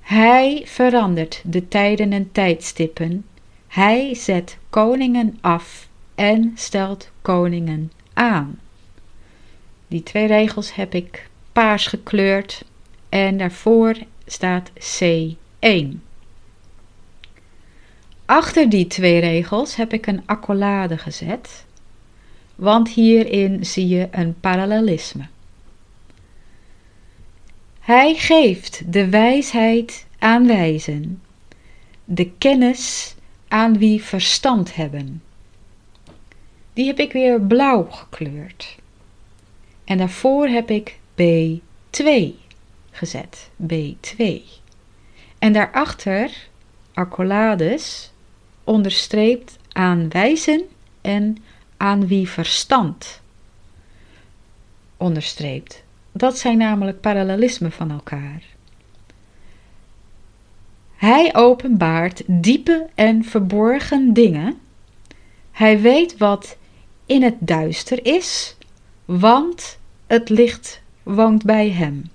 [0.00, 3.24] Hij verandert de tijden en tijdstippen
[3.68, 8.58] hij zet koningen af en stelt koningen aan.
[9.88, 12.64] Die twee regels heb ik paars gekleurd
[13.08, 15.98] en daarvoor staat C1.
[18.24, 21.64] Achter die twee regels heb ik een accolade gezet,
[22.54, 25.26] want hierin zie je een parallelisme.
[27.80, 31.22] Hij geeft de wijsheid aan wijzen,
[32.04, 33.15] de kennis
[33.48, 35.22] aan wie verstand hebben.
[36.72, 38.76] Die heb ik weer blauw gekleurd.
[39.84, 42.34] En daarvoor heb ik B2
[42.90, 43.50] gezet.
[43.72, 44.24] B2.
[45.38, 46.48] En daarachter
[46.94, 48.10] accolades
[48.64, 50.62] onderstreept aan wijzen
[51.00, 51.36] en
[51.76, 53.20] aan wie verstand
[54.96, 55.84] onderstreept.
[56.12, 58.42] Dat zijn namelijk parallelismen van elkaar.
[60.96, 64.58] Hij openbaart diepe en verborgen dingen.
[65.50, 66.56] Hij weet wat
[67.06, 68.56] in het duister is,
[69.04, 72.10] want het licht woont bij hem.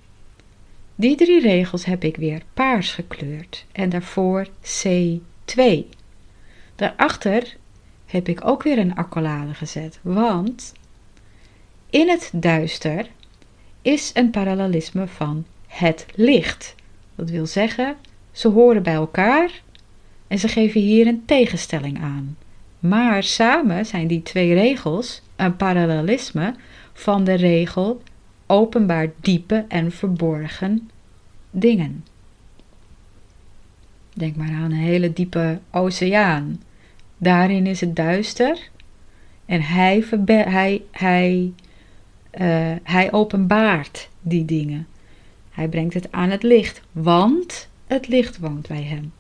[0.96, 5.62] Die drie regels heb ik weer paars gekleurd en daarvoor C2.
[6.76, 7.58] Daarachter
[8.06, 10.74] heb ik ook weer een accolade gezet, want
[11.90, 13.08] in het duister
[13.82, 16.76] is een parallelisme van het licht.
[17.16, 17.96] Dat wil zeggen,
[18.32, 19.62] ze horen bij elkaar
[20.28, 22.38] en ze geven hier een tegenstelling aan.
[22.80, 26.56] Maar samen zijn die twee regels een parallelisme
[26.94, 28.02] van de regel
[28.46, 30.90] openbaar diepe en verborgen
[31.52, 32.06] dingen.
[34.14, 36.62] Denk maar aan een hele diepe oceaan.
[37.18, 38.70] Daarin is het duister
[39.46, 41.54] en hij, hij, hij,
[42.40, 44.88] uh, hij openbaart die dingen.
[45.52, 49.14] Hij brengt het aan het licht, want het licht woont bij hem.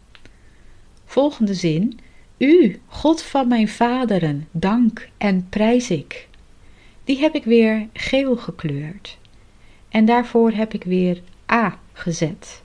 [1.05, 1.99] Volgende zin.
[2.37, 6.27] U, God van mijn vaderen, dank en prijs ik.
[7.03, 9.17] Die heb ik weer geel gekleurd.
[9.89, 12.61] En daarvoor heb ik weer A gezet.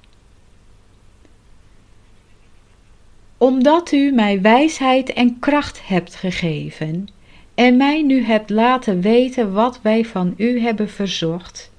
[3.38, 7.08] Omdat u mij wijsheid en kracht hebt gegeven
[7.54, 11.70] en mij nu hebt laten weten wat wij van u hebben verzocht,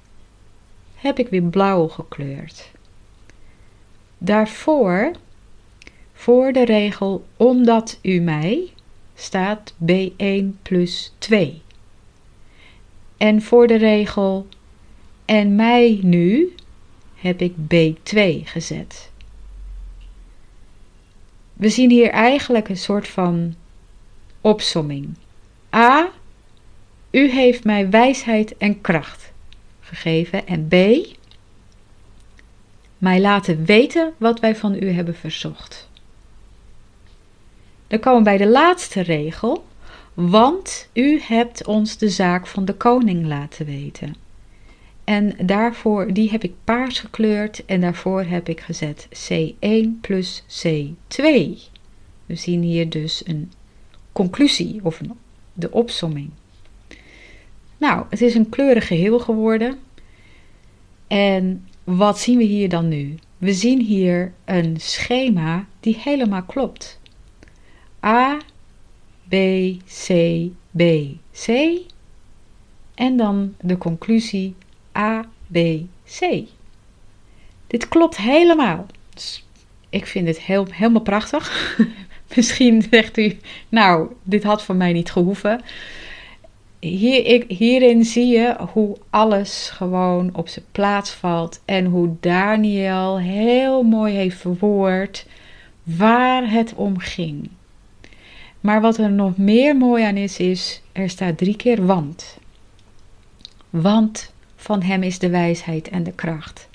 [0.94, 2.70] heb ik weer blauw gekleurd.
[4.18, 5.10] Daarvoor,
[6.12, 8.72] voor de regel omdat u mij,
[9.14, 11.62] staat B1 plus 2.
[13.16, 14.46] En voor de regel
[15.24, 16.54] en mij nu
[17.14, 19.10] heb ik B2 gezet.
[21.52, 23.54] We zien hier eigenlijk een soort van
[24.40, 25.14] opsomming.
[25.74, 26.10] A.
[27.10, 29.32] U heeft mij wijsheid en kracht
[29.80, 30.46] gegeven.
[30.46, 30.74] En B.
[32.98, 35.88] Mij laten weten wat wij van u hebben verzocht.
[37.86, 39.66] Dan komen we bij de laatste regel.
[40.14, 44.14] Want u hebt ons de zaak van de koning laten weten.
[45.04, 51.24] En daarvoor, die heb ik paars gekleurd en daarvoor heb ik gezet C1 plus C2.
[52.26, 53.52] We zien hier dus een
[54.12, 55.00] conclusie of
[55.52, 56.30] de opsomming.
[57.76, 59.78] Nou, het is een kleurig geheel geworden.
[61.06, 63.14] En wat zien we hier dan nu?
[63.38, 67.00] We zien hier een schema die helemaal klopt.
[68.04, 68.38] A,
[69.28, 69.34] B,
[70.06, 70.08] C,
[70.70, 70.82] B,
[71.32, 71.48] C.
[72.94, 74.54] En dan de conclusie
[74.96, 75.58] A, B,
[76.18, 76.44] C.
[77.66, 78.86] Dit klopt helemaal.
[79.14, 79.46] Dus
[79.88, 81.76] ik vind het heel, helemaal prachtig.
[82.34, 85.60] Misschien zegt u, nou, dit had van mij niet gehoeven.
[86.80, 94.14] Hierin zie je hoe alles gewoon op zijn plaats valt en hoe Daniel heel mooi
[94.14, 95.26] heeft verwoord
[95.82, 97.50] waar het om ging.
[98.60, 102.38] Maar wat er nog meer mooi aan is, is er staat drie keer want.
[103.70, 106.68] Want van hem is de wijsheid en de kracht.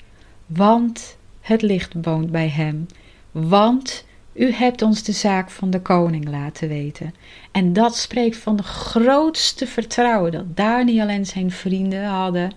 [0.46, 2.86] Want het licht woont bij hem.
[3.30, 7.14] Want u hebt ons de zaak van de koning laten weten.
[7.54, 12.52] En dat spreekt van de grootste vertrouwen dat Daniel en zijn vrienden hadden.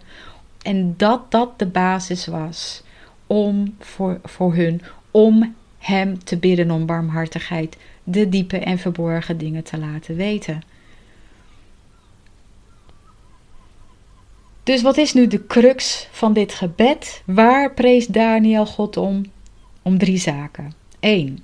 [0.62, 2.84] En dat dat de basis was
[3.28, 4.82] om voor, voor hun,
[5.12, 10.62] om hem te bidden om barmhartigheid, de diepe en verborgen dingen te laten weten.
[14.64, 17.22] Dus wat is nu de crux van dit gebed?
[17.26, 19.26] Waar preest Daniel God om?
[19.82, 20.74] Om drie zaken.
[21.00, 21.44] 1.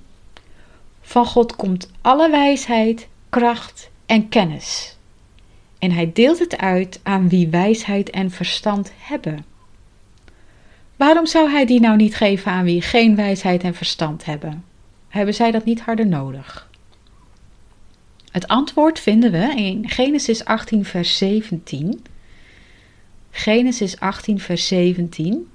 [1.00, 4.96] Van God komt alle wijsheid, kracht en kennis.
[5.78, 9.44] En hij deelt het uit aan wie wijsheid en verstand hebben.
[10.96, 14.64] Waarom zou hij die nou niet geven aan wie geen wijsheid en verstand hebben?
[15.08, 16.70] Hebben zij dat niet harder nodig?
[18.30, 22.04] Het antwoord vinden we in Genesis 18, vers 17.
[23.30, 25.50] Genesis 18, vers 17.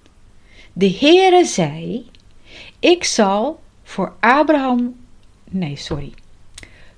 [0.74, 2.10] De Heere zei:
[2.80, 4.96] Ik zal voor Abraham
[5.50, 6.14] Nee, sorry.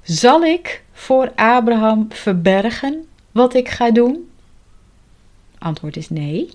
[0.04, 4.30] Zal ik voor Abraham verbergen wat ik ga doen?
[5.58, 6.50] Antwoord is nee.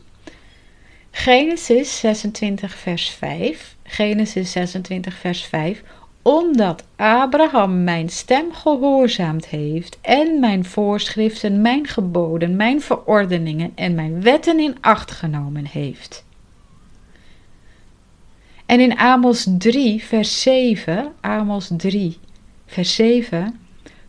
[1.10, 3.76] Genesis 26, vers 5.
[3.82, 5.82] Genesis 26, vers 5.
[6.22, 14.22] Omdat Abraham mijn stem gehoorzaamd heeft en mijn voorschriften, mijn geboden, mijn verordeningen en mijn
[14.22, 16.24] wetten in acht genomen heeft.
[18.66, 22.18] En in Amos 3, vers 7, Amos 3,
[22.66, 23.58] vers 7,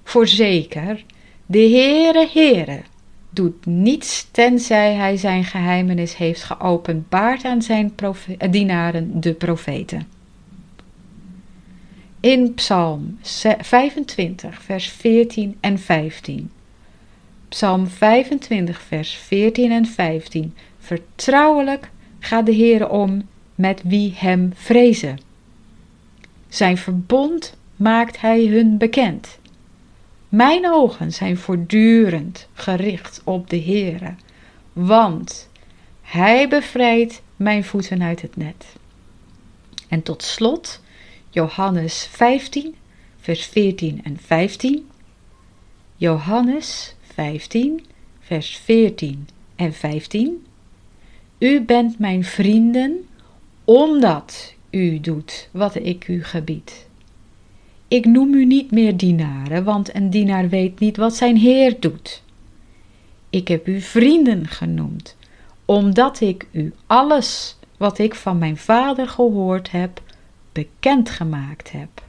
[0.03, 1.03] voorzeker,
[1.45, 2.81] de Heere, Heere,
[3.29, 10.07] doet niets tenzij hij zijn geheimenis heeft geopenbaard aan zijn eh, dienaren, de profeten.
[12.19, 16.51] In Psalm 25, vers 14 en 15.
[17.49, 20.53] Psalm 25, vers 14 en 15.
[20.79, 21.89] Vertrouwelijk
[22.19, 25.19] gaat de Heere om met wie hem vrezen.
[26.47, 29.39] Zijn verbond maakt hij hun bekend.
[30.29, 34.15] Mijn ogen zijn voortdurend gericht op de Heere,
[34.73, 35.49] want
[36.01, 38.65] hij bevrijdt mijn voeten uit het net.
[39.87, 40.81] En tot slot
[41.29, 42.75] Johannes 15,
[43.19, 44.89] vers 14 en 15.
[45.95, 47.85] Johannes 15,
[48.19, 50.45] vers 14 en 15.
[51.39, 53.07] U bent mijn vrienden
[53.63, 56.86] omdat u doet wat ik u gebied.
[57.87, 62.23] Ik noem u niet meer dienaren, want een dienaar weet niet wat zijn Heer doet.
[63.29, 65.15] Ik heb u vrienden genoemd,
[65.65, 70.01] omdat ik u alles wat ik van mijn Vader gehoord heb,
[70.51, 72.03] bekendgemaakt heb.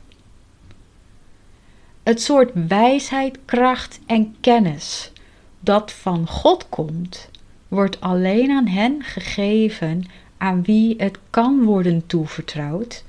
[2.03, 5.13] Het soort wijsheid, kracht en kennis
[5.61, 7.31] dat van God komt,
[7.69, 10.05] wordt alleen aan hen gegeven
[10.37, 13.05] aan wie het kan worden toevertrouwd.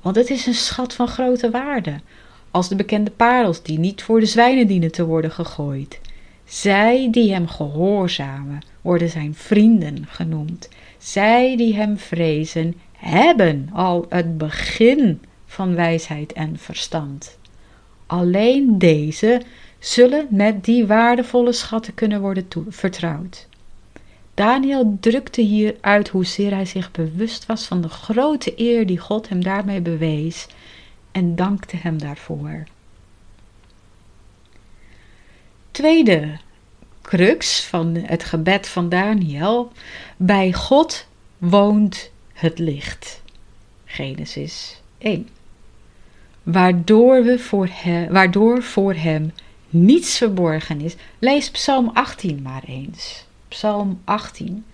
[0.00, 2.00] Want het is een schat van grote waarde,
[2.50, 6.00] als de bekende parels die niet voor de zwijnen dienen te worden gegooid.
[6.44, 10.68] Zij die hem gehoorzamen, worden zijn vrienden genoemd.
[10.98, 17.38] Zij die hem vrezen, hebben al het begin van wijsheid en verstand.
[18.06, 19.42] Alleen deze
[19.78, 23.48] zullen met die waardevolle schatten kunnen worden vertrouwd.
[24.40, 29.28] Daniel drukte hier uit hoezeer hij zich bewust was van de grote eer die God
[29.28, 30.46] hem daarmee bewees
[31.12, 32.64] en dankte hem daarvoor.
[35.70, 36.38] tweede
[37.02, 39.72] crux van het gebed van Daniel.
[40.16, 41.06] Bij God
[41.38, 43.22] woont het licht.
[43.84, 45.28] Genesis 1.
[46.42, 49.32] Waardoor, we voor hem, waardoor voor hem
[49.68, 50.94] niets verborgen is.
[51.18, 53.28] Lees Psalm 18 maar eens.
[53.50, 54.64] Psalm 18.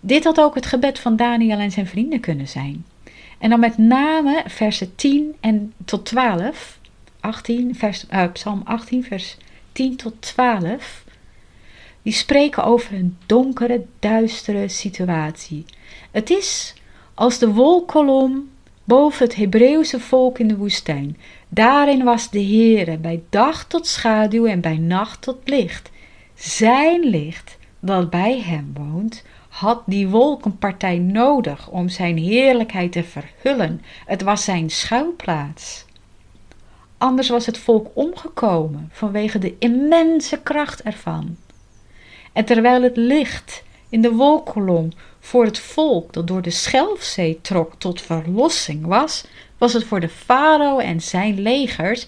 [0.00, 2.84] Dit had ook het gebed van Daniel en zijn vrienden kunnen zijn.
[3.38, 6.78] En dan met name versen 10 en tot 12.
[7.20, 9.36] 18, vers, uh, Psalm 18, vers
[9.72, 11.04] 10 tot 12.
[12.02, 15.64] Die spreken over een donkere, duistere situatie.
[16.10, 16.74] Het is
[17.14, 18.48] als de wolkolom
[18.84, 21.16] boven het Hebreeuwse volk in de woestijn.
[21.48, 25.90] Daarin was de Heere bij dag tot schaduw en bij nacht tot licht.
[26.34, 33.82] Zijn licht, dat bij hem woont, had die wolkenpartij nodig om zijn heerlijkheid te verhullen.
[34.06, 35.84] Het was zijn schuilplaats.
[36.98, 41.36] Anders was het volk omgekomen vanwege de immense kracht ervan.
[42.32, 47.72] En terwijl het licht in de wolkolom voor het volk dat door de Schelfzee trok
[47.78, 49.26] tot verlossing was,
[49.58, 52.06] was het voor de farao en zijn legers,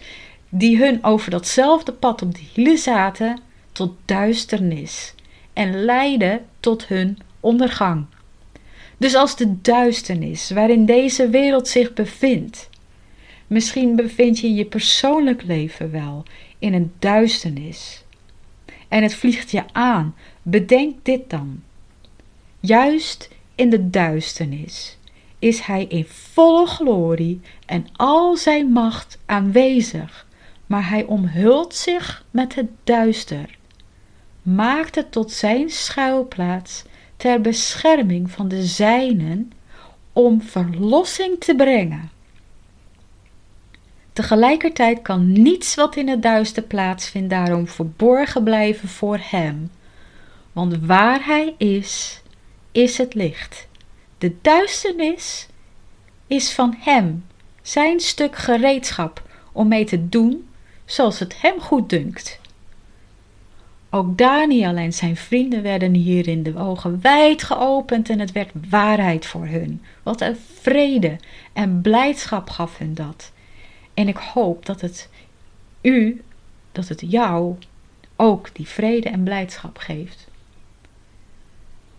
[0.48, 3.40] die hun over datzelfde pad op de hielen zaten,
[3.72, 5.14] tot duisternis
[5.58, 8.04] en leidde tot hun ondergang.
[8.96, 12.70] Dus als de duisternis waarin deze wereld zich bevindt,
[13.46, 16.24] misschien bevind je je persoonlijk leven wel
[16.58, 18.04] in een duisternis
[18.88, 21.62] en het vliegt je aan, bedenk dit dan.
[22.60, 24.98] Juist in de duisternis
[25.38, 30.26] is Hij in volle glorie en al zijn macht aanwezig,
[30.66, 33.57] maar Hij omhult zich met het duister,
[34.54, 36.84] maakt het tot zijn schuilplaats
[37.16, 39.52] ter bescherming van de zijnen
[40.12, 42.10] om verlossing te brengen.
[44.12, 49.70] Tegelijkertijd kan niets wat in het duister plaatsvindt daarom verborgen blijven voor hem,
[50.52, 52.22] want waar hij is,
[52.72, 53.68] is het licht.
[54.18, 55.48] De duisternis
[56.26, 57.24] is van hem,
[57.62, 59.22] zijn stuk gereedschap
[59.52, 60.48] om mee te doen
[60.84, 62.40] zoals het hem goed dunkt.
[63.90, 69.26] Ook Daniel en zijn vrienden werden hierin de ogen wijd geopend en het werd waarheid
[69.26, 69.82] voor hun.
[70.02, 71.16] Wat een vrede
[71.52, 73.32] en blijdschap gaf hun dat.
[73.94, 75.08] En ik hoop dat het
[75.80, 76.22] u,
[76.72, 77.54] dat het jou
[78.16, 80.28] ook die vrede en blijdschap geeft.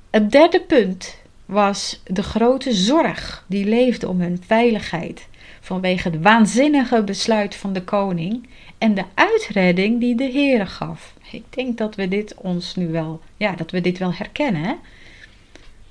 [0.09, 5.27] Het derde punt was de grote zorg die leefde om hun veiligheid
[5.59, 11.13] vanwege het waanzinnige besluit van de koning en de uitredding die de Heere gaf.
[11.31, 14.63] Ik denk dat we dit ons nu wel, ja, dat we dit wel herkennen.
[14.63, 14.73] Hè?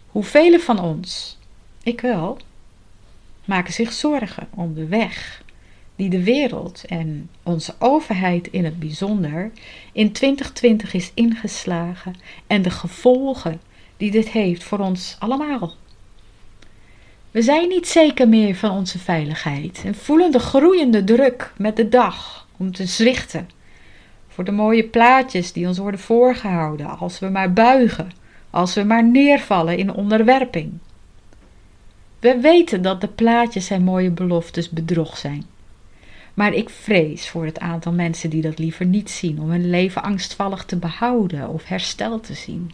[0.06, 1.38] Hoeveel van ons,
[1.82, 2.38] ik wel,
[3.44, 5.42] maken zich zorgen om de weg
[5.96, 9.50] die de wereld en onze overheid in het bijzonder
[9.92, 12.14] in 2020 is ingeslagen
[12.46, 13.60] en de gevolgen
[13.96, 15.74] die dit heeft voor ons allemaal.
[17.30, 21.88] We zijn niet zeker meer van onze veiligheid en voelen de groeiende druk met de
[21.88, 23.48] dag om te zwichten
[24.38, 28.10] voor de mooie plaatjes die ons worden voorgehouden als we maar buigen,
[28.50, 30.72] als we maar neervallen in onderwerping.
[32.18, 35.44] We weten dat de plaatjes en mooie beloftes bedrog zijn.
[36.34, 40.02] Maar ik vrees voor het aantal mensen die dat liever niet zien, om hun leven
[40.02, 42.72] angstvallig te behouden of herstel te zien.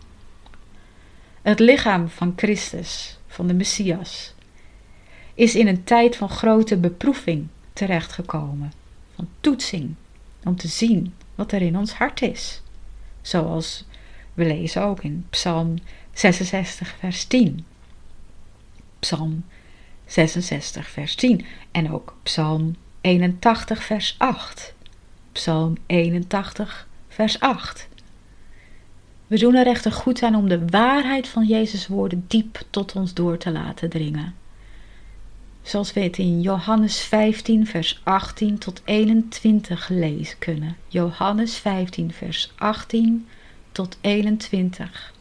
[1.43, 4.35] Het lichaam van Christus, van de Messias,
[5.35, 8.73] is in een tijd van grote beproeving terechtgekomen,
[9.15, 9.95] van toetsing,
[10.43, 12.63] om te zien wat er in ons hart is.
[13.23, 13.85] Zoals
[14.35, 15.75] we lezen ook in Psalm
[16.13, 17.65] 66, vers 10.
[18.99, 19.45] Psalm
[20.07, 24.75] 66, vers 10 en ook Psalm 81, vers 8.
[25.33, 27.89] Psalm 81, vers 8.
[29.27, 33.15] We doen er echter goed aan om de waarheid van Jezus' woorden diep tot ons
[33.15, 34.35] door te laten dringen.
[35.65, 40.77] Zoals we het in Johannes 15, vers 18 tot 21 lezen kunnen.
[40.89, 43.27] Johannes 15, vers 18
[43.73, 45.13] tot 21.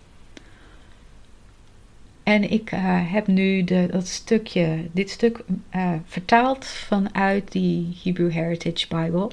[2.23, 2.79] En ik uh,
[3.11, 5.43] heb nu de, dat stukje, dit stuk
[5.75, 9.31] uh, vertaald vanuit die Hebrew Heritage Bible.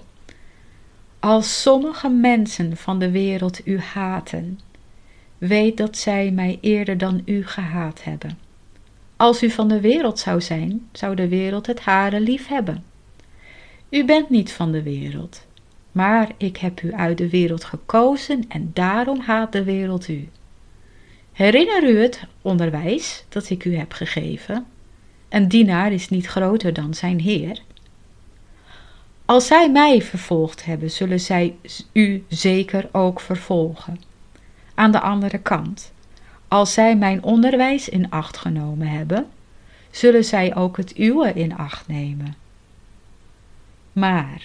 [1.18, 4.60] Als sommige mensen van de wereld u haten,
[5.38, 8.38] weet dat zij mij eerder dan u gehaat hebben.
[9.20, 12.84] Als u van de wereld zou zijn, zou de wereld het hare lief hebben.
[13.90, 15.46] U bent niet van de wereld,
[15.92, 20.28] maar ik heb u uit de wereld gekozen en daarom haat de wereld u.
[21.32, 24.66] Herinner u het onderwijs dat ik u heb gegeven?
[25.28, 27.60] Een dienaar is niet groter dan zijn heer.
[29.24, 31.56] Als zij mij vervolgd hebben, zullen zij
[31.92, 34.00] u zeker ook vervolgen.
[34.74, 35.92] Aan de andere kant,
[36.50, 39.26] als zij mijn onderwijs in acht genomen hebben,
[39.90, 42.34] zullen zij ook het uwe in acht nemen.
[43.92, 44.42] Maar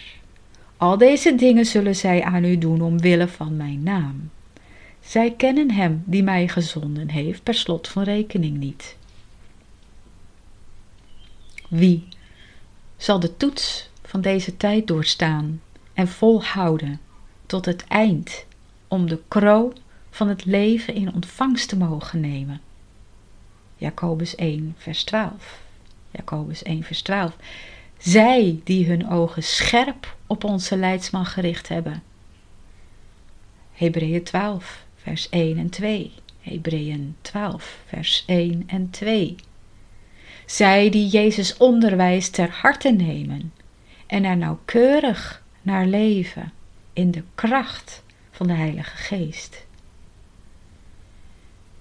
[0.77, 4.29] al deze dingen zullen zij aan u doen omwille van mijn naam.
[4.99, 8.97] Zij kennen hem die mij gezonden heeft, per slot van rekening niet.
[11.69, 12.07] Wie
[12.97, 15.61] zal de toets van deze tijd doorstaan
[15.93, 16.99] en volhouden
[17.45, 18.45] tot het eind
[18.87, 19.73] om de kroon
[20.15, 22.61] van het leven in ontvangst te mogen nemen?
[23.77, 25.61] Jacobus 1, vers 12.
[26.11, 27.35] Jacobus 1, vers 12.
[27.97, 32.03] Zij die hun ogen scherp op onze leidsman gericht hebben.
[33.71, 36.11] Hebreeën 12, vers 1 en 2.
[36.41, 39.35] Hebreeën 12, vers 1 en 2.
[40.45, 43.53] Zij die Jezus onderwijs ter harte nemen
[44.07, 46.53] en er nauwkeurig naar leven
[46.93, 49.64] in de kracht van de Heilige Geest.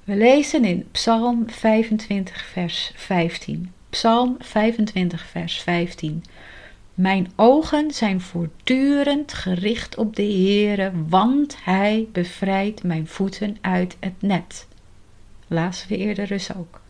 [0.04, 3.72] We lezen in Psalm 25, vers 15.
[3.90, 6.24] Psalm 25, vers 15.
[6.94, 14.12] Mijn ogen zijn voortdurend gericht op de Heere, want Hij bevrijdt mijn voeten uit het
[14.22, 14.66] net.
[15.46, 16.80] Lazen we eerder dus ook.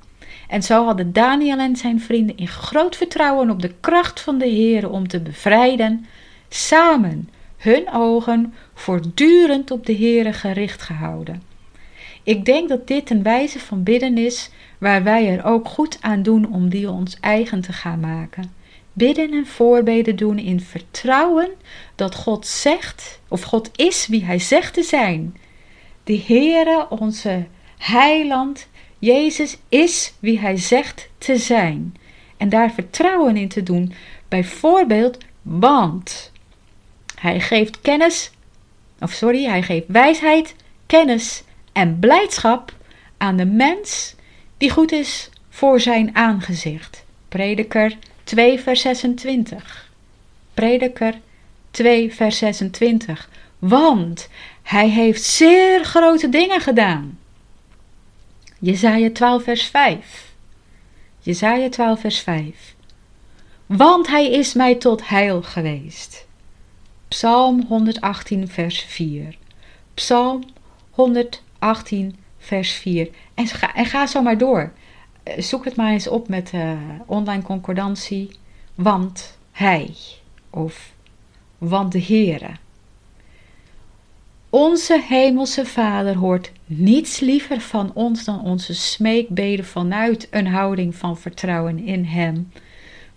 [0.49, 4.49] En zo hadden Daniel en zijn vrienden in groot vertrouwen op de kracht van de
[4.49, 6.07] Heere om te bevrijden,
[6.49, 11.54] samen hun ogen voortdurend op de Heere gericht gehouden.
[12.25, 16.22] Ik denk dat dit een wijze van bidden is waar wij er ook goed aan
[16.22, 18.53] doen om die ons eigen te gaan maken.
[18.93, 21.51] Bidden en voorbeden doen in vertrouwen
[21.95, 25.37] dat God zegt, of God is wie Hij zegt te zijn.
[26.05, 27.47] De Heere, onze
[27.79, 28.68] heiland,
[28.99, 31.95] Jezus is wie Hij zegt te zijn.
[32.37, 33.93] En daar vertrouwen in te doen,
[34.29, 36.33] bijvoorbeeld, want
[37.18, 38.31] Hij geeft kennis,
[39.01, 40.55] of sorry, Hij geeft wijsheid,
[40.87, 41.45] kennis
[41.75, 42.75] en blijdschap
[43.16, 44.14] aan de mens
[44.57, 47.05] die goed is voor zijn aangezicht.
[47.29, 49.91] Prediker 2 vers 26.
[50.55, 51.14] Prediker
[51.70, 53.29] 2 vers 26.
[53.59, 54.29] Want
[54.62, 57.18] hij heeft zeer grote dingen gedaan.
[58.59, 60.33] Jezaja 12 vers 5.
[61.20, 62.75] Jezaja 12 vers 5.
[63.66, 66.27] Want hij is mij tot heil geweest.
[67.09, 69.37] Psalm 118 vers 4.
[69.95, 70.43] Psalm
[70.91, 71.43] 118
[72.39, 73.09] vers 4.
[73.35, 74.73] En ga, en ga zo maar door.
[75.23, 76.73] Eh, zoek het maar eens op met uh,
[77.07, 78.31] online concordantie.
[78.75, 79.95] Want hij
[80.51, 80.93] of
[81.59, 82.51] want de Heere.
[84.51, 91.19] Onze hemelse Vader hoort niets liever van ons dan onze smeekbeden vanuit een houding van
[91.19, 92.51] vertrouwen in Hem.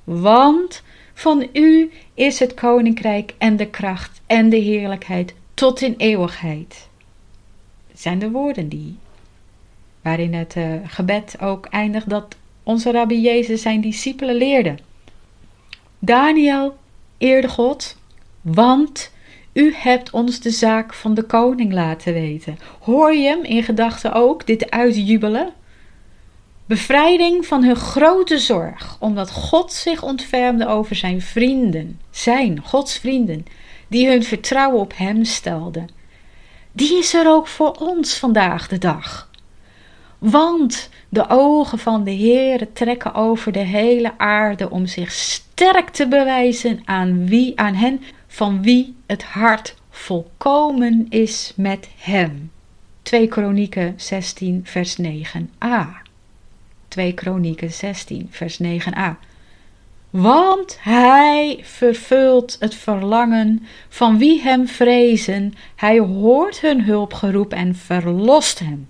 [0.03, 0.83] Want
[1.13, 6.86] van U is het koninkrijk en de kracht en de heerlijkheid tot in eeuwigheid.
[7.97, 8.97] Zijn de woorden die
[10.01, 14.75] waarin het uh, gebed ook eindigt dat onze rabbi Jezus zijn discipelen leerde.
[15.99, 16.77] Daniel
[17.17, 17.97] eerde God,
[18.41, 19.11] want
[19.53, 22.57] u hebt ons de zaak van de koning laten weten.
[22.79, 25.53] Hoor je hem in gedachten ook dit uitjubelen?
[26.65, 33.45] Bevrijding van hun grote zorg, omdat God zich ontfermde over zijn vrienden, zijn Gods vrienden,
[33.87, 35.96] die hun vertrouwen op hem stelden.
[36.77, 39.29] Die is er ook voor ons vandaag de dag.
[40.17, 46.07] Want de ogen van de Heer trekken over de hele aarde om zich sterk te
[46.07, 52.51] bewijzen aan wie, aan hen van wie het hart volkomen is met hem.
[53.01, 55.85] 2 Kronieken 16 vers 9a.
[56.87, 59.17] 2 Kronieken 16 vers 9a.
[60.09, 65.53] Want hij vervult het verlangen van wie hem vrezen.
[65.75, 68.89] Hij hoort hun hulpgeroep en verlost hen.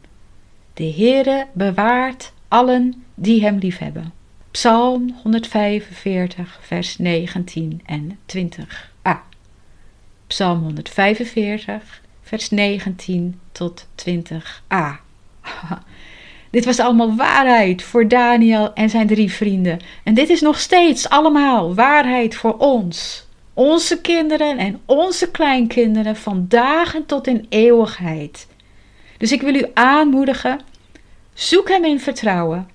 [0.74, 4.13] De Heere bewaart allen die hem liefhebben.
[4.51, 9.11] Psalm 145, vers 19 en 20a.
[10.28, 14.99] Psalm 145, vers 19 tot 20a.
[16.50, 19.80] dit was allemaal waarheid voor Daniel en zijn drie vrienden.
[20.04, 23.26] En dit is nog steeds allemaal waarheid voor ons.
[23.54, 28.48] Onze kinderen en onze kleinkinderen van dagen tot in eeuwigheid.
[29.18, 30.60] Dus ik wil u aanmoedigen,
[31.34, 32.70] zoek Hem in vertrouwen.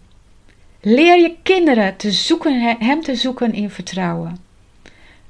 [0.81, 4.39] Leer je kinderen te zoeken, Hem te zoeken in vertrouwen.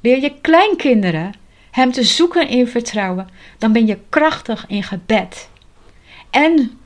[0.00, 1.34] Leer je kleinkinderen
[1.70, 3.28] Hem te zoeken in vertrouwen.
[3.58, 5.48] Dan ben je krachtig in gebed.
[6.30, 6.78] En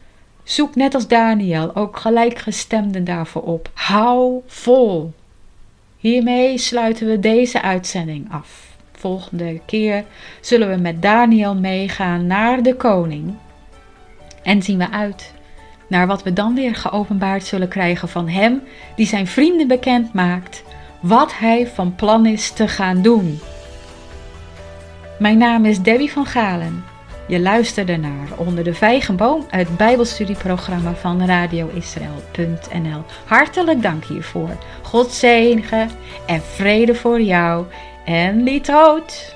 [0.46, 3.70] zoek net als Daniel ook gelijkgestemden daarvoor op.
[3.74, 5.12] Hou vol.
[5.96, 8.64] Hiermee sluiten we deze uitzending af.
[8.92, 10.04] volgende keer
[10.40, 13.34] zullen we met Daniel meegaan naar de koning.
[14.42, 15.34] En zien we uit
[15.88, 18.62] naar wat we dan weer geopenbaard zullen krijgen van hem,
[18.96, 20.62] die zijn vrienden bekend maakt
[21.00, 23.38] wat hij van plan is te gaan doen.
[25.18, 26.84] Mijn naam is Debbie van Galen.
[27.28, 33.02] Je luisterde naar Onder de Vijgenboom, het Bijbelstudieprogramma van radioisrael.nl.
[33.24, 34.56] Hartelijk dank hiervoor.
[34.82, 35.90] God zegen
[36.26, 37.66] en vrede voor jou
[38.04, 39.35] en liedrood.